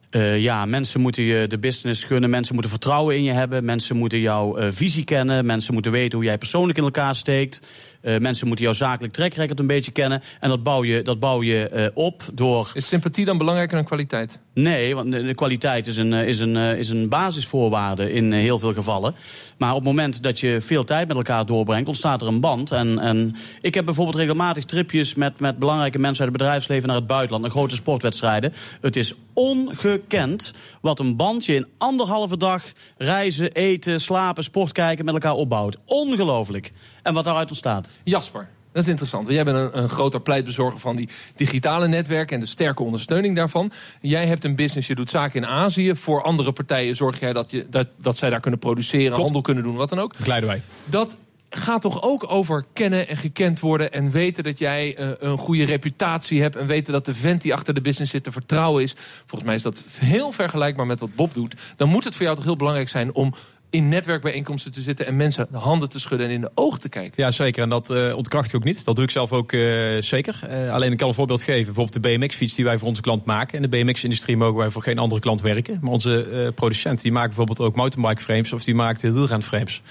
Eh, 0.10 0.40
ja, 0.40 0.66
mensen 0.66 1.02
moeten 1.02 1.24
je 1.24 1.48
de 1.48 1.60
business 1.60 2.04
gunnen. 2.04 2.30
Mensen 2.30 2.54
moeten 2.54 2.72
vertrouwen 2.72 3.16
in 3.16 3.24
je 3.24 3.32
hebben. 3.32 3.66
Mensen 3.66 3.96
moeten 3.96 4.20
jouw 4.20 4.58
eh, 4.58 4.68
visie 4.72 5.04
kennen. 5.04 5.46
Mensen 5.46 5.74
moeten 5.74 5.92
weten 5.92 6.18
hoe 6.18 6.28
jij 6.28 6.38
persoonlijk 6.38 6.78
in 6.78 6.84
elkaar 6.84 7.16
steekt. 7.16 7.60
Eh, 8.02 8.18
mensen 8.18 8.48
moeten 8.48 8.66
jouw 8.66 8.74
zakelijk 8.74 9.14
track 9.14 9.34
record 9.34 9.60
een 9.60 9.68
beetje 9.68 9.92
kennen. 9.92 10.22
En 10.40 10.50
dat 10.50 10.64
bouw 10.64 10.84
je, 10.84 11.02
dat 11.02 11.20
bouw 11.20 11.44
je 11.44 11.70
eh, 11.70 11.88
op 11.94 12.24
door... 12.34 12.72
Is 12.74 12.88
sympathie 12.88 13.26
dan 13.26 13.38
belangrijker 13.38 13.76
dan 13.76 13.86
kwaliteit? 13.86 14.40
Nee, 14.54 14.96
want 14.96 15.12
de, 15.12 15.24
de 15.24 15.34
kwaliteit 15.34 15.88
is 15.88 15.98
een, 15.98 16.14
eh, 16.14 16.28
is, 16.28 16.40
een, 16.40 16.56
is 16.56 16.90
een 16.90 17.10
basisvoorwaarde 17.10 18.12
in 18.12 18.32
heel 18.32 18.60
veel 18.60 18.74
gevallen. 18.74 19.16
Maar 19.58 19.70
op 19.70 19.76
het 19.76 19.86
moment 19.86 20.24
dat 20.24 20.40
je 20.40 20.62
veel 20.62 20.84
tijd 20.84 21.08
met 21.08 21.18
elkaar 21.18 21.46
doorbrengt, 21.46 21.88
ontstaat 21.88 22.22
er 22.22 22.28
een 22.28 22.40
band. 22.40 22.72
En, 22.72 23.00
en 23.00 23.36
ik 23.62 23.74
heb 23.74 23.86
bijvoorbeeld 23.86 24.18
regelmatig 24.18 24.66
tripjes 24.66 25.16
met, 25.16 25.40
met 25.40 25.60
belangrijke 25.60 26.00
mensen 26.00 26.24
uit 26.24 26.34
het 26.34 26.42
bedrijfsleven 26.42 26.88
naar 26.88 26.98
het 26.98 27.08
buitenland, 27.08 27.44
naar 27.44 27.52
grote 27.52 27.76
sportwedstrijden. 27.76 28.54
Het 28.82 28.96
is 28.96 29.14
ongekend 29.34 30.54
wat 30.82 31.00
een 31.00 31.16
band 31.16 31.46
je 31.46 31.56
in 31.56 31.68
anderhalve 31.78 32.38
dag 32.38 32.64
reizen, 32.98 33.52
eten, 33.52 34.02
slapen, 34.02 34.44
sport 34.44 34.72
kijken 34.72 35.06
met 35.06 35.14
elkaar 35.14 35.34
opbouwt. 35.34 35.78
Ongelooflijk. 35.86 36.72
En 37.10 37.16
wat 37.16 37.24
daaruit 37.24 37.50
ontstaat. 37.50 37.90
Jasper. 38.04 38.48
Dat 38.72 38.84
is 38.84 38.90
interessant. 38.90 39.28
want 39.28 39.36
Jij 39.36 39.46
bent 39.46 39.58
een, 39.58 39.82
een 39.82 39.90
groter 39.90 40.22
pleitbezorger 40.22 40.80
van 40.80 40.96
die 40.96 41.10
digitale 41.36 41.88
netwerken 41.88 42.36
en 42.36 42.42
de 42.42 42.48
sterke 42.48 42.84
ondersteuning 42.84 43.36
daarvan. 43.36 43.72
Jij 44.02 44.28
hebt 44.28 44.44
een 44.44 44.56
business, 44.56 44.88
je 44.88 44.96
doet 44.96 45.10
zaken 45.10 45.42
in 45.42 45.48
Azië. 45.48 45.96
Voor 45.96 46.24
andere 46.24 46.52
partijen 46.52 46.96
zorg 46.96 47.20
jij 47.20 47.34
dat, 47.34 47.52
je, 47.52 47.68
dat, 47.70 47.88
dat 47.98 48.18
zij 48.18 48.30
daar 48.30 48.40
kunnen 48.40 48.60
produceren, 48.60 49.18
handel 49.18 49.42
kunnen 49.42 49.64
doen, 49.64 49.76
wat 49.76 49.90
dan 49.90 50.00
ook. 50.00 50.16
Glijden 50.16 50.50
wij. 50.50 50.62
Dat 50.86 51.18
gaat 51.50 51.82
toch 51.82 52.04
ook 52.04 52.32
over 52.32 52.66
kennen 52.74 53.08
en 53.08 53.18
gekend 53.18 53.60
worden 53.60 53.92
en 53.92 54.12
weten 54.12 54.44
dat 54.44 54.60
jij 54.60 54.96
eh, 54.96 55.10
een 55.20 55.38
goede 55.38 55.66
reputatie 55.66 56.42
hebt 56.42 56.56
en 56.56 56.68
weten 56.68 56.94
dat 56.94 57.06
de 57.06 57.14
vent 57.14 57.42
die 57.42 57.54
achter 57.54 57.74
de 57.74 57.82
business 57.82 58.12
zit 58.12 58.24
te 58.24 58.32
vertrouwen 58.32 58.84
is. 58.84 58.94
Volgens 58.98 59.44
mij 59.44 59.56
is 59.56 59.62
dat 59.62 59.84
heel 60.00 60.32
vergelijkbaar 60.32 60.86
met 60.86 61.00
wat 61.00 61.16
Bob 61.16 61.34
doet. 61.34 61.56
Dan 61.76 61.90
moet 61.90 62.04
het 62.04 62.16
voor 62.16 62.24
jou 62.24 62.36
toch 62.36 62.46
heel 62.46 62.56
belangrijk 62.56 62.90
zijn 62.90 63.14
om 63.14 63.34
in 63.70 63.90
netwerkbijeenkomsten 63.90 64.72
te 64.72 64.82
zitten 64.82 65.06
en 65.06 65.16
mensen 65.16 65.48
de 65.52 65.58
handen 65.58 65.90
te 65.90 66.00
schudden 66.00 66.28
en 66.28 66.34
in 66.34 66.42
de 66.42 66.52
ogen 66.56 66.80
te 66.80 66.90
kijken. 66.90 67.24
Ja, 67.24 67.32
zeker. 67.32 67.64
En 67.64 67.70
dat 67.70 67.90
eh 67.90 68.16
ontkracht 68.16 68.50
ik 68.50 68.56
ook 68.56 68.64
niet. 68.64 68.86
Dat 68.86 68.96
doe 68.96 69.06
ik 69.06 69.12
zelf 69.12 69.34
ook 69.34 69.52
eh, 69.52 69.98
zeker. 70.00 70.40
Eh, 70.50 70.74
alleen 70.74 70.92
ik 70.92 70.98
kan 70.98 71.08
een 71.08 71.14
voorbeeld 71.14 71.44
geven. 71.44 71.74
Bijvoorbeeld 71.74 72.04
de 72.04 72.18
BMX-fiets 72.18 72.56
die 72.56 72.66
wij 72.66 72.78
voor 72.78 72.88
onze 72.88 73.02
klant 73.02 73.26
maken. 73.26 73.64
In 73.64 73.70
de 73.70 73.78
BMX-industrie 73.78 74.38
mogen 74.38 74.58
wij 74.58 74.70
voor 74.70 74.82
geen 74.82 74.98
andere 74.98 75.22
klant 75.22 75.42
werken. 75.42 75.78
Maar 75.82 75.92
onze 75.92 76.52
producent 76.56 77.02
die 77.02 77.12
maakt 77.12 77.28
bijvoorbeeld 77.28 77.60
ook 77.60 77.76
mountainbike 77.76 78.22
frames 78.22 78.54
of 78.54 78.64
die 78.64 78.76
maakt 78.76 79.02
wielrenframes. 79.02 79.82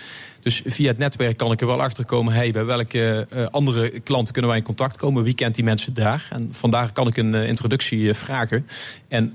Dus 0.48 0.62
via 0.66 0.88
het 0.88 0.98
netwerk 0.98 1.36
kan 1.36 1.52
ik 1.52 1.60
er 1.60 1.66
wel 1.66 1.82
achter 1.82 2.04
komen. 2.04 2.32
Hey, 2.32 2.50
bij 2.50 2.64
welke 2.64 3.26
eh, 3.30 3.46
andere 3.50 4.00
klanten 4.00 4.32
kunnen 4.32 4.50
wij 4.50 4.60
in 4.60 4.66
contact 4.66 4.96
komen? 4.96 5.22
Wie 5.22 5.34
kent 5.34 5.54
die 5.54 5.64
mensen 5.64 5.94
daar? 5.94 6.28
En 6.30 6.48
vandaar 6.52 6.92
kan 6.92 7.06
ik 7.06 7.16
een 7.16 7.34
eh, 7.34 7.48
introductie 7.48 8.08
eh, 8.08 8.14
vragen. 8.14 8.66
En 9.08 9.32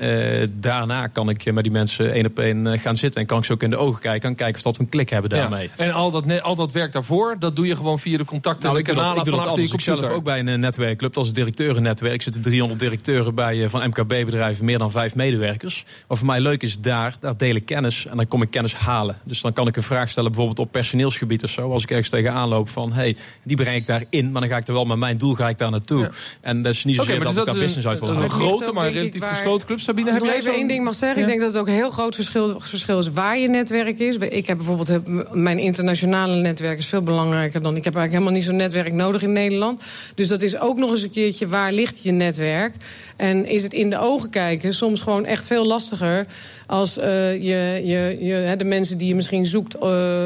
daarna 0.60 1.08
kan 1.08 1.30
ik 1.30 1.54
met 1.54 1.63
die 1.63 1.71
mensen 1.71 2.13
één 2.13 2.26
op 2.26 2.39
één 2.39 2.80
gaan 2.80 2.97
zitten. 2.97 3.21
En 3.21 3.28
kan 3.28 3.38
ik 3.38 3.43
ze 3.43 3.54
ook 3.54 3.63
in 3.63 3.69
de 3.69 3.78
ogen 3.78 4.02
kijken. 4.02 4.30
En 4.30 4.36
kijken 4.36 4.56
of 4.56 4.62
dat 4.62 4.78
we 4.78 4.84
een 4.84 4.89
klik 4.89 5.10
hebben 5.10 5.30
daarmee. 5.30 5.69
Ja. 5.78 5.84
En 5.84 5.91
al 5.91 6.12
dat, 6.12 6.41
al 6.41 6.56
dat 6.56 6.71
werk 6.71 6.91
daarvoor, 6.91 7.36
dat 7.39 7.56
doe 7.56 7.67
je 7.67 7.76
gewoon 7.76 7.99
via 7.99 8.17
de 8.17 8.26
contacten 8.26 8.63
Nou, 8.67 8.80
ik 8.80 8.86
doe 8.86 8.95
dat, 8.95 9.17
ik 9.17 9.23
doe 9.23 9.36
dat 9.36 9.45
anders. 9.47 9.71
Ik 9.71 9.82
zelf 9.82 10.02
ook 10.02 10.23
bij 10.23 10.39
een 10.39 10.60
netwerkclub 10.60 11.17
als 11.17 11.34
directeurennetwerk. 11.34 12.21
zitten 12.21 12.41
300 12.41 12.80
directeuren 12.80 13.36
bij 13.36 13.69
van 13.69 13.88
MKB-bedrijven, 13.88 14.65
meer 14.65 14.78
dan 14.78 14.91
vijf 14.91 15.15
medewerkers. 15.15 15.86
Wat 16.08 16.17
voor 16.17 16.28
mij 16.28 16.39
leuk 16.39 16.63
is, 16.63 16.80
daar, 16.80 17.15
daar 17.19 17.38
deel 17.38 17.56
ik 17.56 17.65
kennis 17.65 18.06
en 18.06 18.17
dan 18.17 18.28
kom 18.28 18.41
ik 18.41 18.52
kennis 18.52 18.76
halen. 18.76 19.17
Dus 19.23 19.41
dan 19.41 19.54
kan 19.54 19.67
ik 19.67 19.76
een 19.76 19.84
vraag 19.84 20.10
stellen, 20.10 20.32
bijvoorbeeld 20.32 20.67
op 20.67 20.71
personeelsgebied 21.04 21.44
of 21.44 21.50
zo. 21.50 21.72
Als 21.72 21.84
ik 21.84 21.89
ergens 21.89 22.10
tegenaan 22.10 22.50
loop 22.50 22.70
van, 22.70 22.94
hey, 22.94 23.16
die 23.44 23.56
breng 23.56 23.76
ik 23.76 23.88
daarin, 23.88 24.32
maar 24.32 24.42
dan 24.42 24.50
ga 24.50 24.58
ik 24.58 24.68
er 24.68 24.74
wel 24.74 24.86
met 24.86 24.98
mijn 24.98 25.18
doel 25.18 25.34
ga 25.34 25.50
ik 25.50 25.58
daar 25.58 25.72
naartoe. 25.72 26.10
En 26.42 26.62
dat 26.62 26.74
is 26.74 26.84
niet 26.84 26.96
zozeer 26.96 27.16
maar 27.16 27.24
dat 27.24 27.34
dus 27.34 27.42
ik 27.42 27.46
dat 27.48 27.56
daar 27.56 27.63
business 27.63 27.88
uit 27.88 28.00
wil 28.00 28.10
halen. 28.10 28.24
een 28.24 28.30
grote, 28.30 28.72
maar 28.72 28.92
relatief 28.92 29.24
gesloten 29.24 29.68
club. 29.68 29.80
Sabine, 29.80 30.06
Als 30.06 30.18
heb 30.18 30.26
jij 30.26 30.36
nog 30.36 30.42
even 30.42 30.54
één 30.60 30.68
ding 30.68 30.84
mag 30.84 30.96
zeggen. 30.96 31.18
Ja? 31.18 31.24
Ik 31.24 31.30
denk 31.30 31.39
dat 31.42 31.54
het 31.54 31.62
ook 31.62 31.68
een 31.68 31.74
heel 31.74 31.89
groot 31.89 32.16
verschil, 32.16 32.60
verschil 32.60 33.00
is 33.00 33.12
waar 33.12 33.38
je 33.38 33.48
netwerk 33.50 34.00
is. 34.00 34.16
Ik 34.18 34.48
heb 34.48 34.58
bijvoorbeeld 34.58 34.88
heb, 34.88 35.08
mijn 35.32 35.60
internationale 35.60 36.36
netwerk 36.36 36.78
is 36.78 36.86
veel 36.86 37.02
belangrijker 37.02 37.62
dan. 37.62 37.76
Ik 37.76 37.84
heb 37.84 37.96
eigenlijk 37.96 38.12
helemaal 38.12 38.34
niet 38.34 38.44
zo'n 38.44 38.56
netwerk 38.56 38.94
nodig 38.94 39.22
in 39.22 39.32
Nederland. 39.32 39.84
Dus 40.16 40.28
dat 40.28 40.42
is 40.42 40.60
ook 40.60 40.78
nog 40.78 40.89
eens 40.89 41.04
een 41.04 41.12
keertje 41.12 41.48
waar 41.48 41.72
ligt 41.74 42.04
je 42.04 42.12
netwerk. 42.12 42.74
En 43.16 43.46
is 43.46 43.63
het 43.63 43.74
in 43.74 43.89
de 43.89 43.98
ogen 44.00 44.30
kijken 44.30 44.74
soms 44.74 45.02
gewoon 45.02 45.26
echt 45.26 45.48
veel 45.48 45.66
lastiger 45.66 46.26
als 46.68 46.98
eh, 46.98 47.34
je, 47.34 47.82
je, 47.84 48.18
je, 48.20 48.34
hè, 48.34 48.56
de 48.56 48.63
mensen 48.63 48.98
die 48.98 49.08
je 49.08 49.16
misschien 49.16 49.46
zoekt. 49.46 49.76
eh, 49.76 49.82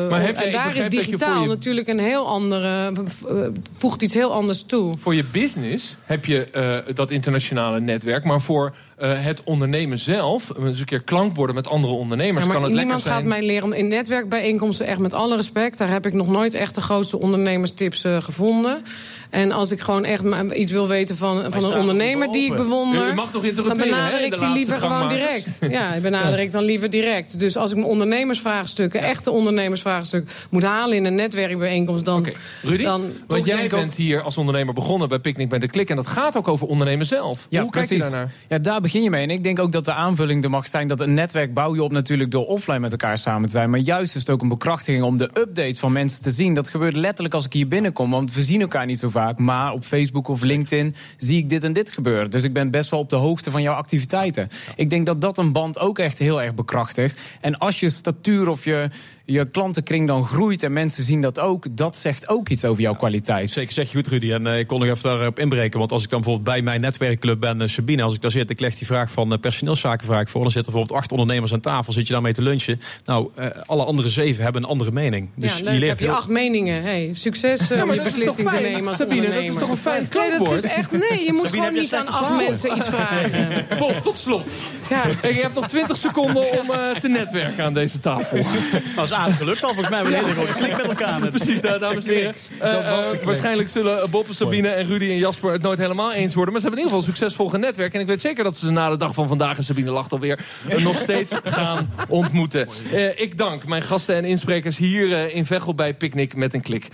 Maar 0.10 0.22
heb 0.22 0.38
ik 0.42 0.52
daar 0.63 0.76
is 0.76 0.86
digitaal 0.89 1.41
je- 1.41 1.48
natuurlijk 1.48 1.88
een 1.88 2.00
heel 2.00 2.28
andere. 2.28 2.91
eh, 3.28 3.36
voegt 3.78 4.02
iets 4.02 4.13
heel 4.13 4.34
anders 4.34 4.63
toe. 4.63 4.98
Voor 4.98 5.15
je 5.15 5.24
business 5.32 5.96
heb 6.06 6.26
je 6.26 6.43
eh, 6.50 6.96
dat 6.96 7.12
internationale 7.12 7.80
netwerk. 7.80 8.24
Maar 8.24 8.41
voor 8.41 8.76
eh, 8.98 9.24
het 9.24 9.41
ondernemen 9.43 10.00
zelf, 10.00 10.52
eens 10.60 10.80
een 10.80 10.86
keer 10.86 11.02
klankborden 11.04 11.56
met 11.56 11.67
andere 11.67 11.93
ondernemers, 11.93 12.46
Ja, 12.46 12.52
kan 12.52 12.63
het 12.63 12.74
lekker 12.74 12.80
niemand 12.84 13.02
zijn. 13.02 13.15
gaat 13.15 13.24
mij 13.24 13.41
leren 13.46 13.63
om 13.63 13.74
in 13.74 13.88
netwerkbijeenkomsten, 13.88 14.86
echt 14.88 15.00
met 15.00 15.13
alle 15.13 15.36
respect, 15.36 15.78
daar 15.78 15.89
heb 15.89 16.06
ik 16.06 16.13
nog 16.13 16.28
nooit 16.30 16.54
echt 16.54 16.76
de 16.76 16.82
grootste 16.82 17.20
ondernemerstips 17.20 18.02
gevonden. 18.20 18.84
En 19.30 19.52
als 19.52 19.72
ik 19.72 19.82
gewoon 19.82 20.06
echt 20.06 20.24
iets 20.54 20.72
wil 20.72 20.88
weten 20.88 21.18
van, 21.18 21.52
van 21.52 21.63
een 21.63 21.80
ondernemer 21.80 22.28
er 22.28 22.34
die 22.34 22.52
ik 22.52 22.56
bewonder, 22.56 23.10
U 23.10 23.13
mag 23.13 23.32
toch 23.32 23.46
dan 23.54 23.78
benader 23.78 24.26
ik 24.26 24.40
die 24.40 24.50
liever 24.50 24.76
gewoon 24.76 25.10
direct. 25.10 25.58
Ja, 25.62 25.94
ik 25.94 26.02
benader 26.10 26.40
ik 26.40 26.52
dan 26.52 26.63
liever 26.63 26.90
direct. 26.90 27.40
Dus 27.40 27.58
als 27.58 27.72
ik 27.72 27.78
mijn 27.78 27.90
ondernemersvraagstukken, 27.90 29.02
echte 29.02 29.32
ondernemersvraagstukken, 29.32 30.32
moet 30.50 30.63
halen 30.63 30.96
in 30.96 31.06
een 31.06 31.16
netwerkbijeenkomst, 31.16 32.06
dan. 32.06 32.28
Rudy, 32.62 32.84
dan 32.84 33.04
want 33.28 33.46
jij 33.46 33.68
bent 33.68 33.96
hier 33.96 34.22
als 34.22 34.38
ondernemer 34.38 34.74
begonnen 34.74 35.08
bij 35.10 35.20
Picnic 35.20 35.50
bij 35.50 35.60
de 35.60 35.68
Klik. 35.68 35.90
En 35.90 35.96
dat 35.96 36.08
gaat 36.08 36.38
ook 36.38 36.48
over 36.48 36.68
ondernemen 36.68 37.06
zelf. 37.06 37.48
Ja, 37.50 37.62
Hoe 37.62 37.72
kijk 37.72 37.86
precies. 37.88 38.06
je 38.06 38.12
daarnaar? 38.12 38.34
Ja, 38.48 38.58
daar 38.58 38.82
begin 38.82 39.04
je 39.04 39.10
mee. 39.10 39.24
En 39.24 39.30
ik 39.30 39.44
denk 39.44 39.60
ook 39.60 39.72
dat 39.72 39.86
de 39.86 39.94
aanvulling 39.94 40.44
er 40.44 40.50
mag 40.50 40.68
zijn 40.68 40.88
dat 40.88 41.00
een 41.00 41.13
netwerk 41.13 41.54
bouw 41.54 41.76
je 41.76 41.84
op 41.84 41.92
natuurlijk 41.92 42.32
door 42.32 42.46
offline 42.46 42.80
met 42.80 42.92
elkaar 42.92 43.18
samen 43.18 43.46
te 43.46 43.52
zijn. 43.52 43.70
Maar 43.70 43.80
juist 43.80 44.16
is 44.16 44.22
het 44.22 44.30
ook 44.30 44.42
een 44.42 44.48
bekrachtiging 44.48 45.04
om 45.04 45.18
de 45.18 45.30
updates 45.34 45.80
van 45.80 45.92
mensen 45.92 46.22
te 46.22 46.32
zien. 46.32 46.54
Dat 46.54 46.70
gebeurt 46.70 46.96
letterlijk 46.96 47.34
als 47.34 47.46
ik 47.46 47.54
hier 47.54 47.68
binnenkom, 47.68 48.12
want 48.12 48.34
we 48.34 48.44
zien 48.44 48.62
elkaar 48.62 48.86
niet 48.86 49.00
zo 49.00 49.10
vaak. 49.10 49.17
Maar 49.38 49.74
op 49.74 49.84
Facebook 49.84 50.28
of 50.28 50.42
LinkedIn 50.42 50.96
zie 51.18 51.38
ik 51.38 51.50
dit 51.50 51.64
en 51.64 51.74
dit 51.74 51.92
gebeuren. 51.92 52.32
Dus 52.32 52.44
ik 52.44 52.54
ben 52.54 52.72
best 52.72 52.90
wel 52.90 53.00
op 53.00 53.10
de 53.10 53.16
hoogte 53.16 53.52
van 53.52 53.62
jouw 53.62 53.76
activiteiten. 53.76 54.50
Ik 54.76 54.90
denk 54.90 55.06
dat 55.06 55.22
dat 55.22 55.38
een 55.38 55.52
band 55.52 55.80
ook 55.80 56.00
echt 56.00 56.20
heel 56.20 56.42
erg 56.42 56.56
bekrachtigt. 56.56 57.20
En 57.42 57.58
als 57.58 57.80
je 57.80 57.90
statuur 57.90 58.50
of 58.50 58.64
je, 58.64 58.90
je 59.30 59.46
klantenkring 59.48 60.08
dan 60.08 60.26
groeit 60.26 60.63
en 60.63 60.74
mensen 60.74 61.04
zien 61.04 61.22
dat 61.22 61.40
ook, 61.40 61.66
dat 61.72 61.98
zegt 61.98 62.30
ook 62.30 62.50
iets 62.50 62.66
over 62.66 62.82
jouw 62.82 62.96
kwaliteit. 62.96 63.52
Zeker, 63.52 63.74
zeg 63.74 63.92
je 63.92 63.98
goed, 63.98 64.08
Rudy. 64.08 64.32
En 64.32 64.48
eh, 64.48 64.60
ik 64.60 64.68
kon 64.68 64.80
nog 64.80 64.90
even 64.90 65.16
daarop 65.16 65.40
inbreken. 65.40 65.80
Want 65.80 65.92
als 65.92 66.04
ik 66.04 66.10
dan 66.10 66.22
bijvoorbeeld 66.22 66.50
bij 66.56 66.62
mijn 66.63 66.82
netwerkclub 66.82 67.40
ben, 67.40 67.62
eh, 67.62 67.68
Sabine, 67.68 68.02
als 68.04 68.16
ik 68.16 68.22
daar 68.22 68.32
zit, 68.32 68.50
ik 68.50 68.60
leg 68.60 68.76
die 68.76 68.88
vraag 68.88 69.12
van 69.12 69.32
uh, 69.32 69.40
personeelszaken 69.40 70.08
vraag 70.08 70.22
ik 70.22 70.28
voor. 70.28 70.42
Dan 70.42 70.52
zitten 70.52 70.72
bijvoorbeeld 70.72 71.00
acht 71.02 71.12
ondernemers 71.12 71.54
aan 71.54 71.60
tafel, 71.60 71.94
zit 71.94 72.08
je 72.08 72.13
daarmee 72.13 72.34
te 72.34 72.42
lunchen. 72.42 72.80
Nou, 73.06 73.30
eh, 73.36 73.46
alle 73.66 73.84
andere 73.84 74.10
zeven 74.10 74.44
hebben 74.44 74.63
een 74.63 74.70
andere 74.70 74.92
mening. 74.92 75.30
Dus 75.36 75.58
ja, 75.58 75.63
leuk. 75.63 75.74
je 75.74 75.80
leert 75.80 75.92
heb 75.92 76.00
je 76.00 76.06
heel- 76.06 76.16
acht 76.16 76.28
meningen. 76.28 76.82
Hey, 76.84 77.10
succes 77.13 77.72
eh, 77.72 77.82
om 77.84 77.90
je 77.92 77.98
dat 77.98 78.06
is 78.06 78.12
beslissing 78.12 78.48
toch 78.50 78.58
te 78.58 78.62
fijn? 78.62 78.72
nemen 78.74 78.88
als 78.88 78.96
Sabine, 78.98 79.30
dat 79.34 79.44
is 79.44 79.56
toch 79.56 79.70
een 79.70 79.78
fijn 79.78 79.96
Nee, 80.02 80.10
dat 80.10 80.38
klankwoord? 80.38 80.63
is 80.63 80.72
echt... 80.72 80.92
Nee, 80.92 81.26
je 81.26 81.34
moet 81.34 81.42
Sabine, 81.42 81.50
gewoon 81.50 81.66
heb 81.66 81.74
je 81.74 81.80
niet 81.82 81.94
aan 81.94 82.08
acht 82.08 82.38
mensen 82.38 82.78
iets 82.78 82.88
vragen. 82.88 83.66
Bob, 83.80 84.02
tot 84.02 84.18
slot. 84.18 84.52
Ja. 84.90 85.04
Je 85.30 85.42
hebt 85.42 85.54
nog 85.54 85.68
20 85.68 85.98
seconden 85.98 86.60
om 86.60 86.72
eh, 86.72 86.96
te 87.00 87.08
netwerken 87.08 87.63
aan 87.63 87.74
deze 87.74 88.00
tafel. 88.00 88.38
aardig 89.18 89.38
gelukt 89.38 89.64
al. 89.64 89.74
Volgens 89.74 89.90
mij 89.90 89.98
hebben 89.98 90.20
we 90.20 90.20
een 90.20 90.26
hele 90.26 90.42
grote 90.42 90.64
klik 90.64 90.78
met 90.78 90.86
elkaar. 90.86 91.20
Met 91.20 91.30
Precies, 91.38 91.62
daar, 91.62 91.80
dames 91.80 92.06
en 92.06 92.14
heren. 92.14 92.36
Eh, 92.60 93.12
eh, 93.14 93.24
waarschijnlijk 93.24 93.70
zullen 93.70 94.10
Bob, 94.10 94.28
Sabine 94.30 94.70
en 94.70 94.88
Rudy 94.88 95.10
en 95.10 95.18
Jasper 95.18 95.52
het 95.52 95.62
nooit 95.62 95.80
helemaal 95.80 96.14
eens 96.14 96.34
worden. 96.34 96.54
Maar 96.54 96.62
ze 96.62 96.68
hebben 96.68 96.86
in 96.86 96.88
ieder 96.88 97.00
geval 97.00 97.16
een 97.16 97.18
succesvol 97.18 97.50
genetwerk. 97.50 97.94
En 97.94 98.00
ik 98.00 98.08
weet 98.08 98.22
zeker 98.22 98.44
dat 98.44 98.56
ze 98.58 98.66
ze 98.66 98.72
na 98.72 98.90
de 98.90 98.98
dag 98.98 99.14
van 99.14 99.28
vandaag, 99.28 99.58
en 99.58 99.64
Sabine 99.64 99.92
lacht 99.92 100.12
alweer, 100.12 100.40
eh, 100.70 100.84
nog 100.84 100.98
steeds 100.98 101.36
gaan 101.60 101.90
ontmoeten. 102.08 102.68
Ik 103.16 103.38
dank 103.38 103.66
mijn 103.66 103.82
gasten 103.82 104.16
en 104.16 104.26
insprekers 104.26 104.78
hier 104.78 105.34
in 105.34 105.46
Veghel 105.46 105.74
bij 105.74 105.94
Picnic 105.94 106.36
met 106.36 106.54
een 106.54 106.62
klik. 106.62 106.88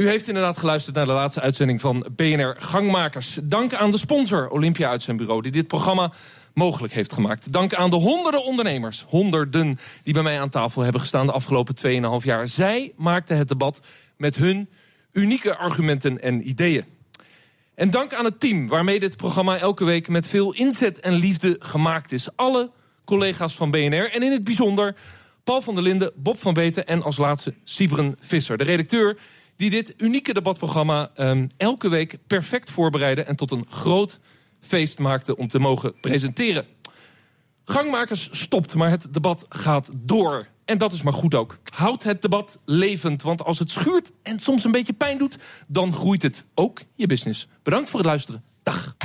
U 0.00 0.08
heeft 0.08 0.28
inderdaad 0.28 0.58
geluisterd 0.58 0.96
naar 0.96 1.06
de 1.06 1.12
laatste 1.12 1.40
uitzending 1.40 1.80
van 1.80 2.06
BNR 2.16 2.54
Gangmakers. 2.58 3.38
Dank 3.42 3.74
aan 3.74 3.90
de 3.90 3.98
sponsor 3.98 4.48
Olympia 4.48 4.88
Uitzendbureau 4.88 5.42
die 5.42 5.52
dit 5.52 5.66
programma 5.66 6.12
mogelijk 6.54 6.92
heeft 6.92 7.12
gemaakt. 7.12 7.52
Dank 7.52 7.74
aan 7.74 7.90
de 7.90 7.96
honderden 7.96 8.44
ondernemers, 8.44 9.04
honderden, 9.08 9.78
die 10.02 10.14
bij 10.14 10.22
mij 10.22 10.40
aan 10.40 10.48
tafel 10.48 10.82
hebben 10.82 11.00
gestaan 11.00 11.26
de 11.26 11.32
afgelopen 11.32 11.74
2,5 12.20 12.24
jaar. 12.24 12.48
Zij 12.48 12.92
maakten 12.96 13.36
het 13.36 13.48
debat 13.48 13.80
met 14.16 14.36
hun 14.36 14.68
unieke 15.12 15.56
argumenten 15.56 16.22
en 16.22 16.48
ideeën. 16.48 16.84
En 17.74 17.90
dank 17.90 18.14
aan 18.14 18.24
het 18.24 18.40
team 18.40 18.68
waarmee 18.68 19.00
dit 19.00 19.16
programma 19.16 19.58
elke 19.58 19.84
week 19.84 20.08
met 20.08 20.26
veel 20.26 20.52
inzet 20.52 21.00
en 21.00 21.12
liefde 21.12 21.56
gemaakt 21.58 22.12
is. 22.12 22.36
Alle 22.36 22.70
collega's 23.04 23.54
van 23.54 23.70
BNR 23.70 24.10
en 24.12 24.22
in 24.22 24.32
het 24.32 24.44
bijzonder 24.44 24.94
Paul 25.44 25.60
van 25.60 25.74
der 25.74 25.82
Linden, 25.82 26.12
Bob 26.16 26.38
van 26.38 26.54
Beten 26.54 26.86
en 26.86 27.02
als 27.02 27.16
laatste 27.16 27.54
Sibren 27.64 28.16
Visser, 28.20 28.58
de 28.58 28.64
redacteur 28.64 29.18
die 29.60 29.70
dit 29.70 29.94
unieke 29.96 30.32
debatprogramma 30.32 31.10
ehm, 31.14 31.46
elke 31.56 31.88
week 31.88 32.16
perfect 32.26 32.70
voorbereidde 32.70 33.22
en 33.22 33.36
tot 33.36 33.50
een 33.50 33.64
groot 33.68 34.18
feest 34.60 34.98
maakte 34.98 35.36
om 35.36 35.48
te 35.48 35.58
mogen 35.58 35.94
presenteren. 36.00 36.66
Gangmakers 37.64 38.28
stopt, 38.32 38.74
maar 38.74 38.90
het 38.90 39.08
debat 39.10 39.46
gaat 39.48 39.90
door. 39.96 40.46
En 40.64 40.78
dat 40.78 40.92
is 40.92 41.02
maar 41.02 41.12
goed 41.12 41.34
ook. 41.34 41.58
Houd 41.74 42.02
het 42.02 42.22
debat 42.22 42.58
levend, 42.64 43.22
want 43.22 43.44
als 43.44 43.58
het 43.58 43.70
schuurt 43.70 44.12
en 44.22 44.38
soms 44.38 44.64
een 44.64 44.70
beetje 44.70 44.92
pijn 44.92 45.18
doet, 45.18 45.38
dan 45.66 45.92
groeit 45.92 46.22
het 46.22 46.44
ook 46.54 46.80
je 46.94 47.06
business. 47.06 47.48
Bedankt 47.62 47.90
voor 47.90 47.98
het 47.98 48.08
luisteren. 48.08 48.44
Dag. 48.62 48.96